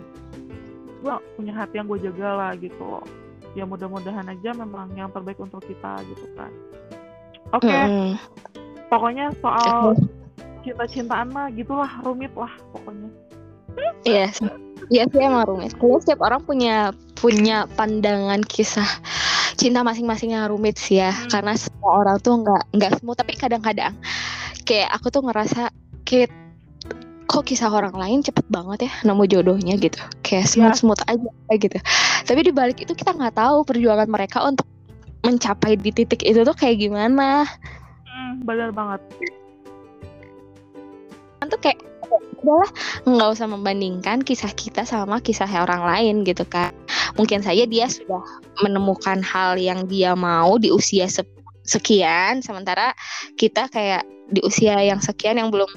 gue 1.04 1.14
punya 1.36 1.52
hati 1.52 1.76
yang 1.76 1.92
gue 1.92 2.08
jaga 2.08 2.28
lah 2.32 2.50
gitu. 2.56 2.80
Loh 2.80 3.04
ya 3.54 3.64
mudah-mudahan 3.64 4.26
aja 4.26 4.50
memang 4.52 4.90
yang 4.98 5.08
terbaik 5.14 5.38
untuk 5.38 5.62
kita 5.64 6.02
gitu 6.10 6.26
kan. 6.34 6.50
Oke. 7.54 7.70
Mm-mm. 7.70 8.18
pokoknya 8.90 9.34
soal 9.42 9.94
cinta-cintaan 10.62 11.30
mah 11.34 11.50
gitulah 11.54 11.90
rumit 12.02 12.30
lah 12.34 12.50
pokoknya. 12.74 13.10
Iya, 14.06 14.30
sih. 14.30 14.46
Iya 14.92 15.04
sih 15.08 15.20
emang 15.20 15.46
rumit. 15.48 15.72
Kayaknya 15.76 15.98
setiap 16.02 16.20
orang 16.24 16.40
punya 16.44 16.76
punya 17.16 17.64
pandangan 17.78 18.40
kisah 18.44 18.86
cinta 19.60 19.80
masing-masing 19.86 20.36
yang 20.36 20.50
rumit 20.50 20.76
sih 20.76 21.00
ya. 21.00 21.12
Hmm. 21.12 21.30
Karena 21.30 21.52
semua 21.56 21.90
orang 22.04 22.16
tuh 22.20 22.40
nggak 22.42 22.62
nggak 22.74 22.92
semua, 23.00 23.14
tapi 23.16 23.32
kadang-kadang 23.38 23.94
kayak 24.64 24.90
aku 24.92 25.12
tuh 25.12 25.22
ngerasa 25.24 25.72
kayak 26.04 26.32
kok 27.24 27.44
kisah 27.48 27.72
orang 27.72 27.96
lain 27.96 28.20
cepet 28.20 28.44
banget 28.52 28.88
ya 28.88 28.92
nemu 29.08 29.24
jodohnya 29.28 29.74
gitu. 29.80 29.98
Kayak 30.20 30.52
smooth 30.52 30.76
smooth 30.76 31.02
aja 31.08 31.30
kayak 31.48 31.60
gitu. 31.70 31.78
Tapi 32.24 32.40
di 32.44 32.52
balik 32.52 32.78
itu 32.84 32.92
kita 32.92 33.16
nggak 33.16 33.36
tahu 33.36 33.64
perjuangan 33.64 34.08
mereka 34.08 34.44
untuk 34.44 34.68
mencapai 35.24 35.80
di 35.80 35.88
titik 35.88 36.20
itu 36.20 36.44
tuh 36.44 36.52
kayak 36.52 36.84
gimana. 36.84 37.48
hmm, 38.04 38.44
benar 38.44 38.70
banget 38.70 39.00
kan 41.44 41.52
tuh 41.52 41.60
kayak 41.60 41.78
udahlah 42.44 42.70
nggak 43.08 43.28
usah 43.32 43.48
membandingkan 43.48 44.20
kisah 44.20 44.52
kita 44.52 44.84
sama 44.84 45.18
kisah 45.24 45.48
orang 45.48 45.82
lain 45.82 46.14
gitu 46.28 46.44
kan 46.44 46.70
mungkin 47.16 47.40
saja 47.40 47.64
dia 47.64 47.88
sudah 47.88 48.20
menemukan 48.60 49.24
hal 49.24 49.56
yang 49.56 49.88
dia 49.88 50.12
mau 50.12 50.60
di 50.60 50.68
usia 50.68 51.08
se- 51.08 51.26
sekian 51.64 52.44
sementara 52.44 52.92
kita 53.40 53.72
kayak 53.72 54.04
di 54.28 54.44
usia 54.44 54.76
yang 54.84 55.00
sekian 55.00 55.40
yang 55.40 55.48
belum 55.48 55.68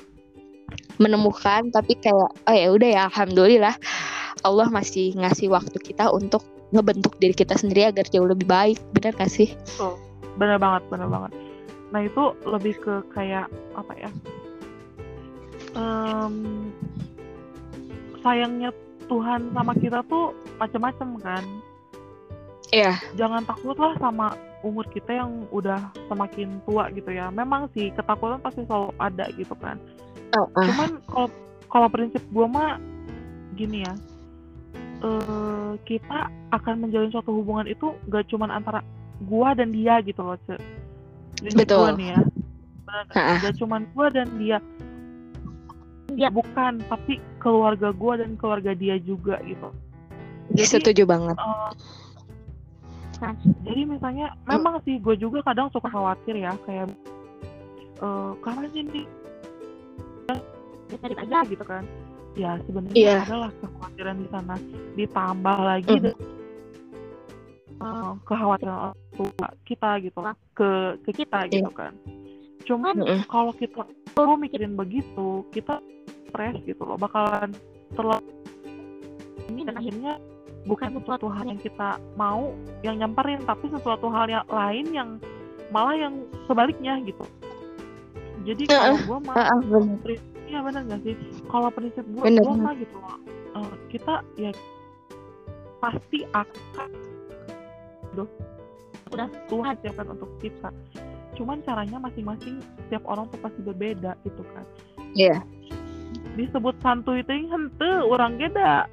menemukan 0.99 1.71
tapi 1.71 1.95
kayak 1.97 2.30
oh 2.45 2.56
ya 2.56 2.67
udah 2.69 2.89
ya 2.89 3.01
alhamdulillah 3.08 3.75
Allah 4.43 4.67
masih 4.69 5.15
ngasih 5.17 5.49
waktu 5.49 5.80
kita 5.80 6.12
untuk 6.12 6.43
ngebentuk 6.75 7.15
diri 7.17 7.32
kita 7.32 7.56
sendiri 7.56 7.88
agar 7.88 8.06
jauh 8.12 8.27
lebih 8.27 8.43
baik 8.43 8.77
benar 8.91 9.15
gak 9.15 9.32
sih 9.32 9.56
Tuh, 9.80 9.95
benar 10.36 10.60
banget, 10.60 10.84
benar 10.91 11.08
banget. 11.08 11.32
Nah 11.91 12.01
itu 12.03 12.23
lebih 12.43 12.75
ke 12.84 12.93
kayak 13.15 13.47
apa 13.73 13.93
ya? 13.95 14.12
Em, 15.77 16.33
sayangnya 18.25 18.73
Tuhan 19.05 19.53
sama 19.53 19.73
kita 19.77 20.01
tuh 20.09 20.33
macam-macam 20.57 21.09
kan. 21.21 21.43
Iya. 22.73 22.99
Jangan 23.15 23.47
takut 23.47 23.77
lah 23.79 23.95
sama 24.01 24.35
umur 24.65 24.83
kita 24.91 25.15
yang 25.15 25.45
udah 25.53 25.93
semakin 26.09 26.59
tua 26.67 26.89
gitu 26.91 27.13
ya. 27.13 27.29
Memang 27.31 27.71
sih 27.71 27.93
ketakutan 27.93 28.41
pasti 28.41 28.65
selalu 28.67 28.91
ada 28.97 29.25
gitu 29.37 29.55
kan. 29.61 29.77
oh, 30.35 30.49
ah. 30.57 30.65
Cuman 30.67 30.89
kalau 31.07 31.29
kalau 31.71 31.87
prinsip 31.87 32.23
gua 32.33 32.47
mah 32.49 32.71
gini 33.55 33.85
ya. 33.85 33.93
eh 34.97 35.71
kita 35.85 36.25
akan 36.49 36.89
menjalin 36.89 37.13
suatu 37.13 37.29
hubungan 37.29 37.69
itu 37.69 37.93
gak 38.09 38.25
cuman 38.33 38.49
antara 38.49 38.81
gua 39.29 39.53
dan 39.53 39.69
dia 39.69 40.01
gitu 40.01 40.25
loh, 40.25 40.35
Ce. 40.49 40.57
Prinsip 41.37 41.69
Betul. 41.69 41.85
gua 41.85 41.91
nih 41.93 42.07
ya. 42.17 42.21
Benar. 42.81 43.35
Gak 43.45 43.55
cuman 43.61 43.81
gua 43.93 44.09
dan 44.09 44.27
dia. 44.41 44.57
Dia 46.15 46.32
bukan, 46.32 46.80
tapi 46.88 47.20
keluarga 47.38 47.91
gua 47.91 48.15
dan 48.22 48.39
keluarga 48.39 48.72
dia 48.72 48.96
juga 48.98 49.41
gitu. 49.43 49.70
Jadi, 50.56 50.80
setuju 50.80 51.04
banget 51.04 51.36
eh, 51.36 51.72
jadi 53.65 53.82
misalnya 53.84 54.32
memang 54.48 54.80
sih 54.88 54.96
gue 55.02 55.17
juga 55.20 55.43
kadang 55.43 55.67
suka 55.74 55.91
khawatir 55.91 56.38
ya 56.39 56.56
kayak 56.63 56.88
eh 57.98 58.32
karena 58.39 58.70
ini 58.72 59.04
cari 60.88 61.15
aja 61.20 61.39
gitu 61.50 61.65
kan 61.67 61.84
ya 62.38 62.56
sebenarnya 62.63 62.96
Iya. 62.96 63.17
adalah 63.28 63.52
kekhawatiran 63.60 64.15
di 64.22 64.28
sana 64.32 64.56
ditambah 64.96 65.58
lagi 65.60 65.93
Mhm. 65.98 66.04
dengan 66.06 66.17
eh, 67.78 68.12
kekhawatiran 68.24 68.78
orang 68.88 68.98
tua 69.17 69.48
kita 69.67 69.89
gitu 70.00 70.20
ke 70.56 70.70
ke 71.04 71.12
kita 71.12 71.39
Iya. 71.50 71.54
gitu 71.60 71.72
kan 71.76 71.93
cuman 72.63 72.96
Mm-mm. 73.04 73.20
kalau 73.28 73.52
kita 73.52 73.84
perlu 74.15 74.39
mikirin 74.39 74.80
begitu 74.80 75.43
kita 75.52 75.84
stres 76.29 76.57
gitu 76.63 76.81
loh 76.83 76.97
bakalan 76.99 77.51
terlalu 77.95 78.23
ini 79.47 79.61
dan 79.63 79.75
akhirnya 79.79 80.13
bukan 80.67 80.99
sesuatu 80.99 81.31
hal 81.31 81.47
yang 81.47 81.59
kita 81.59 81.95
mau 82.19 82.51
yang 82.83 82.99
nyamperin 82.99 83.39
tapi 83.47 83.71
sesuatu 83.71 84.11
hal 84.11 84.27
yang 84.27 84.45
lain 84.51 84.85
yang 84.91 85.09
malah 85.71 85.95
yang 85.95 86.27
sebaliknya 86.47 86.99
gitu 87.07 87.23
jadi 88.47 88.63
kalau 88.71 88.95
gue 89.03 89.17
mah 89.27 89.35
Ah, 89.35 89.51
ah, 89.51 89.59
bener. 89.59 90.15
Iya 90.47 90.63
benar 90.63 90.81
nggak 90.87 91.01
sih? 91.03 91.15
Kalau 91.51 91.67
prinsip 91.67 92.07
gue, 92.07 92.23
gue 92.23 92.55
mah 92.55 92.71
gitu 92.79 92.95
loh. 92.95 93.19
eh, 93.59 93.73
kita 93.91 94.23
ya 94.39 94.51
pasti 95.83 96.23
akan 96.31 96.89
Duh, 98.15 98.29
udah 99.11 99.27
Tuhan 99.51 99.75
siapkan 99.83 100.07
untuk 100.15 100.31
kita. 100.39 100.71
Cuman 101.35 101.59
caranya 101.67 101.99
masing-masing 101.99 102.63
setiap 102.87 103.03
orang 103.05 103.27
tuh 103.29 103.37
pasti 103.43 103.59
berbeda 103.61 104.15
gitu 104.23 104.41
kan. 104.55 104.65
Iya. 105.13 105.43
Disebut 106.38 106.78
santuy 106.86 107.26
ting 107.26 107.50
hente 107.50 107.89
orang 108.06 108.38
geda. 108.38 108.86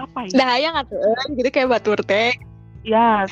Apa 0.00 0.26
ya? 0.26 0.34
Nah, 0.38 0.52
yang 0.56 0.74
aturan 0.78 1.26
gitu 1.36 1.48
kayak 1.52 1.70
batur 1.74 1.98
teh. 2.02 2.32
Ya, 2.86 3.26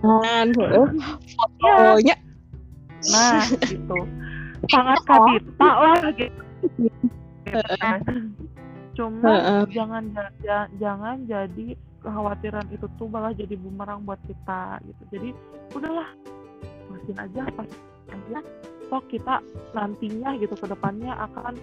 Kan, 0.00 0.56
heeh. 0.56 0.88
ya. 0.88 1.16
Fotonya 1.36 2.16
Nah, 3.12 3.44
gitu. 3.64 3.96
Sangat 4.68 5.00
kadita 5.04 5.68
lah 5.68 6.00
gitu. 6.16 6.40
Heeh. 7.48 7.96
jangan 9.72 10.12
ja- 10.12 10.34
ja- 10.44 10.70
jangan 10.76 11.24
jadi 11.24 11.72
kekhawatiran 12.04 12.68
itu 12.68 12.84
tuh 13.00 13.08
malah 13.08 13.32
jadi 13.32 13.56
bumerang 13.56 14.04
buat 14.04 14.20
kita 14.28 14.84
gitu. 14.84 15.02
Jadi 15.16 15.28
udahlah 15.72 16.08
pasin 16.92 17.16
aja 17.16 17.42
pasin 17.56 17.80
aja. 18.12 18.40
Toh 18.92 19.00
kita 19.08 19.40
nantinya 19.72 20.36
gitu 20.36 20.52
ke 20.52 20.66
depannya 20.68 21.16
akan 21.16 21.56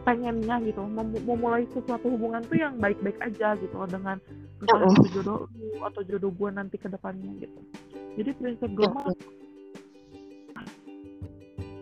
pengennya 0.00 0.56
gitu 0.64 0.80
mem- 0.88 1.20
memulai 1.28 1.68
sesuatu 1.76 2.08
hubungan 2.08 2.40
tuh 2.48 2.56
yang 2.56 2.76
baik-baik 2.80 3.20
aja 3.20 3.52
gitu 3.60 3.76
dengan 3.90 4.16
misalnya 4.60 4.92
itu 4.96 5.08
jodoh 5.20 5.48
lu 5.52 5.80
atau 5.84 6.00
jodoh 6.04 6.32
gue 6.32 6.50
nanti 6.52 6.76
ke 6.80 6.88
depannya 6.88 7.30
gitu. 7.40 7.60
Jadi 8.16 8.30
prinsip 8.36 8.70
gue 8.72 8.88
mah 8.88 9.12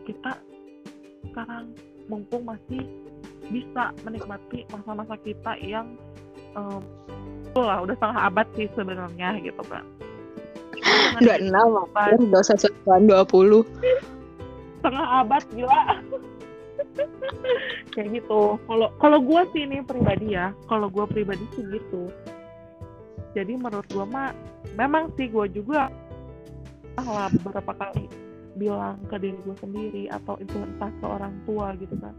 kita 0.07 0.33
sekarang 1.31 1.71
mumpung 2.09 2.43
masih 2.49 2.83
bisa 3.49 3.95
menikmati 4.03 4.65
masa-masa 4.73 5.15
kita 5.23 5.57
yang 5.63 5.95
itu 7.49 7.61
lah 7.63 7.81
udah 7.87 7.95
setengah 7.97 8.21
abad 8.29 8.47
sih 8.59 8.69
sebenarnya 8.75 9.39
gitu 9.47 9.63
kan 9.71 9.87
dua 11.23 11.37
enam 11.39 11.67
dua 13.07 13.23
puluh. 13.27 13.63
Setengah 14.79 15.07
abad 15.23 15.43
gila 15.55 15.81
kayak 17.95 18.09
gitu 18.23 18.59
kalau 18.67 18.89
kalau 18.99 19.19
gue 19.23 19.41
sih 19.55 19.63
ini 19.67 19.83
pribadi 19.85 20.35
ya 20.35 20.53
kalau 20.67 20.91
gue 20.91 21.05
pribadi 21.07 21.45
sih 21.55 21.65
gitu 21.69 22.11
jadi 23.37 23.55
menurut 23.55 23.87
gue 23.91 24.07
mah 24.09 24.35
memang 24.75 25.13
sih 25.15 25.31
gue 25.31 25.47
juga 25.53 25.93
lah 26.99 27.31
beberapa 27.31 27.73
kali 27.79 28.11
bilang 28.59 28.99
ke 29.07 29.17
diri 29.23 29.39
gue 29.47 29.57
sendiri 29.63 30.05
atau 30.11 30.35
itu 30.43 30.59
entah 30.59 30.91
ke 30.91 31.07
orang 31.07 31.35
tua 31.47 31.79
gitu 31.79 31.95
kan 32.03 32.15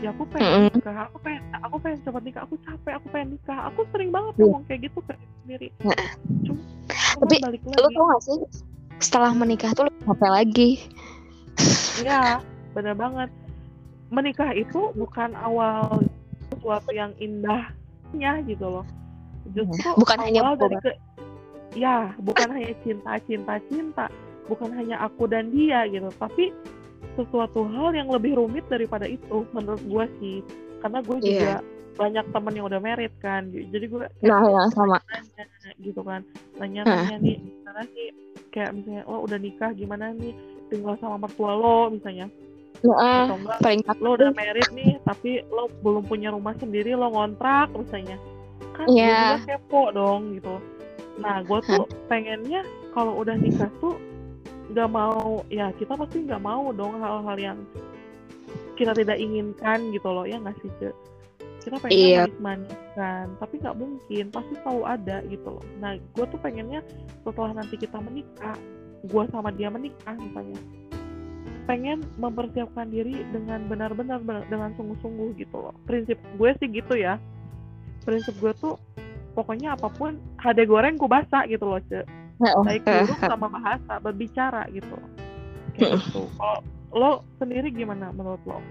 ya 0.00 0.10
aku 0.10 0.24
pengen 0.32 0.72
nikah 0.72 1.06
aku 1.06 1.16
pengen 1.20 1.42
aku 1.60 1.76
pengen 1.78 1.98
cepat 2.02 2.22
nikah 2.24 2.42
aku 2.48 2.56
capek 2.64 2.92
aku 2.96 3.06
pengen 3.12 3.28
nikah 3.36 3.58
aku 3.68 3.80
sering 3.92 4.10
banget 4.10 4.32
Iya. 4.34 4.44
ngomong 4.48 4.64
kayak 4.64 4.80
gitu 4.88 4.98
ke 5.04 5.12
diri 5.12 5.28
sendiri 5.44 5.68
Nah. 5.84 6.08
cuma 6.44 6.62
Tapi, 7.14 7.36
balik 7.40 7.60
Lu 7.62 7.70
lagi 7.78 7.94
tau 7.94 8.04
gak 8.10 8.22
sih 8.26 8.38
setelah 8.98 9.30
menikah 9.34 9.70
tuh 9.74 9.84
lebih 9.86 10.02
capek 10.06 10.30
lagi. 10.30 10.70
Iya, 12.02 12.42
bener 12.74 12.94
banget. 12.98 13.30
Menikah 14.14 14.54
itu 14.54 14.94
bukan 14.94 15.34
awal 15.34 15.98
sesuatu 16.48 16.94
yang 16.94 17.10
indahnya 17.18 18.32
gitu 18.46 18.66
loh. 18.70 18.86
Justru 19.50 19.90
Bukan 19.98 20.18
hanya 20.22 20.40
awal 20.46 20.54
dari 20.56 20.78
berubah. 20.78 20.82
ke, 20.86 20.92
ya 21.74 21.96
bukan 22.22 22.48
hanya 22.54 22.72
cinta, 22.86 23.12
cinta, 23.26 23.54
cinta, 23.68 24.04
bukan 24.46 24.70
hanya 24.72 25.02
aku 25.02 25.26
dan 25.26 25.50
dia 25.50 25.84
gitu, 25.90 26.08
tapi 26.16 26.54
sesuatu 27.14 27.66
hal 27.68 27.92
yang 27.92 28.08
lebih 28.08 28.38
rumit 28.38 28.64
daripada 28.70 29.04
itu 29.04 29.44
menurut 29.52 29.82
gua 29.84 30.06
sih. 30.22 30.40
Karena 30.80 31.02
gue 31.02 31.16
Iya. 31.18 31.28
juga 31.28 31.52
banyak 31.94 32.24
temen 32.30 32.54
yang 32.54 32.66
udah 32.66 32.80
married 32.82 33.14
kan, 33.22 33.50
jadi 33.50 33.86
gue 33.86 34.02
Nah, 34.22 34.42
ya 34.50 34.62
sama. 34.70 34.98
nanya 35.06 35.44
gitu 35.80 36.00
kan 36.02 36.20
nanya-nanya 36.56 37.16
nih 37.18 37.36
gimana 37.40 37.82
sih 37.90 38.06
kayak 38.52 38.70
misalnya 38.76 39.02
oh 39.08 39.24
udah 39.24 39.38
nikah 39.40 39.70
gimana 39.72 40.12
nih 40.12 40.32
tinggal 40.68 40.94
sama 41.00 41.24
mertua 41.24 41.52
lo 41.56 41.90
misalnya 41.90 42.28
Nah, 42.84 43.24
atau 43.32 43.36
enggak 43.40 43.58
paling 43.64 43.80
lo 43.98 44.10
udah 44.12 44.30
married 44.36 44.70
nih 44.70 44.92
tapi 45.02 45.30
lo 45.48 45.72
belum 45.80 46.04
punya 46.04 46.28
rumah 46.28 46.52
sendiri 46.60 46.92
lo 46.92 47.08
ngontrak 47.08 47.72
misalnya 47.72 48.20
kan 48.76 48.86
Iya. 48.86 49.08
gue 49.08 49.16
juga 49.40 49.56
kepo 49.56 49.82
dong 49.90 50.20
gitu 50.36 50.54
nah 51.16 51.40
gue 51.40 51.58
tuh 51.64 51.84
pengennya 52.06 52.60
kalau 52.92 53.16
udah 53.16 53.38
nikah 53.38 53.70
tuh 53.80 53.96
nggak 54.68 54.90
mau 54.90 55.40
ya 55.48 55.70
kita 55.74 55.94
pasti 55.94 56.24
nggak 56.24 56.42
mau 56.42 56.72
dong 56.72 56.98
hal-hal 56.98 57.36
yang 57.38 57.58
kita 58.74 58.90
tidak 58.92 59.16
inginkan 59.16 59.94
gitu 59.94 60.08
loh 60.10 60.26
ya 60.26 60.36
nggak 60.36 60.58
sih 60.60 60.70
Cek? 60.82 60.94
kita 61.64 61.76
Iya. 61.88 62.28
pengen 62.28 62.42
manis 62.44 62.76
kan 62.92 63.26
tapi 63.40 63.56
nggak 63.56 63.76
mungkin 63.78 64.24
pasti 64.28 64.52
selalu 64.60 64.82
ada 64.84 65.16
gitu 65.24 65.48
loh 65.48 65.64
nah 65.80 65.96
gue 65.96 66.24
tuh 66.28 66.40
pengennya 66.42 66.84
setelah 67.24 67.56
nanti 67.56 67.80
kita 67.80 67.96
menikah 67.96 68.58
gue 69.04 69.22
sama 69.32 69.48
dia 69.48 69.72
menikah 69.72 70.12
misalnya 70.20 70.60
pengen 71.64 72.04
mempersiapkan 72.20 72.92
diri 72.92 73.24
dengan 73.32 73.64
benar-benar 73.68 74.20
benar- 74.20 74.48
dengan 74.52 74.70
sungguh-sungguh 74.76 75.36
gitu 75.40 75.56
loh. 75.56 75.74
Prinsip 75.88 76.20
gue 76.36 76.50
sih 76.60 76.68
gitu 76.68 76.94
ya. 76.96 77.16
Prinsip 78.04 78.36
gue 78.40 78.52
tuh 78.60 78.76
pokoknya 79.34 79.74
apa 79.74 79.90
pun 79.90 80.16
hade 80.38 80.62
goreng 80.64 80.94
ku 80.96 81.10
basah 81.10 81.42
gitu 81.50 81.66
loh 81.66 81.82
cek 81.90 82.06
baik 82.38 82.82
buruk 82.90 83.18
sama 83.18 83.50
bahasa 83.50 83.98
berbicara 83.98 84.66
gitu 84.70 84.94
loh. 84.94 85.10
kayak 85.74 85.98
gitu. 86.06 86.30
Kalau 86.38 86.62
lo 86.94 87.12
sendiri 87.42 87.74
gimana 87.74 88.14
menurut 88.14 88.38
lo? 88.46 88.62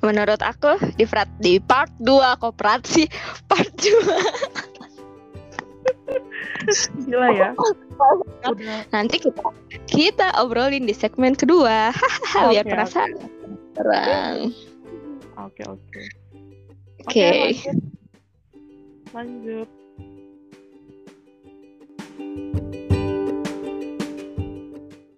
Menurut 0.00 0.40
aku 0.40 0.78
di 0.96 1.04
part 1.04 1.28
di 1.36 1.60
part 1.60 1.92
2 2.00 2.40
koperasi 2.40 3.04
part 3.44 3.68
2 3.76 3.92
gila 7.06 7.28
ya. 7.32 7.48
Udah 8.46 8.84
nanti 8.94 9.16
kita 9.18 9.42
kita 9.88 10.28
obrolin 10.38 10.86
di 10.86 10.94
segmen 10.94 11.34
kedua. 11.34 11.90
Hahaha 11.94 12.52
biar 12.54 12.64
penasaran. 12.66 13.28
Orang. 13.78 14.36
oke. 15.38 15.62
Oke 15.68 16.02
Oke. 17.06 17.28
lanjut. 19.14 19.68
Lanjut 22.18 22.87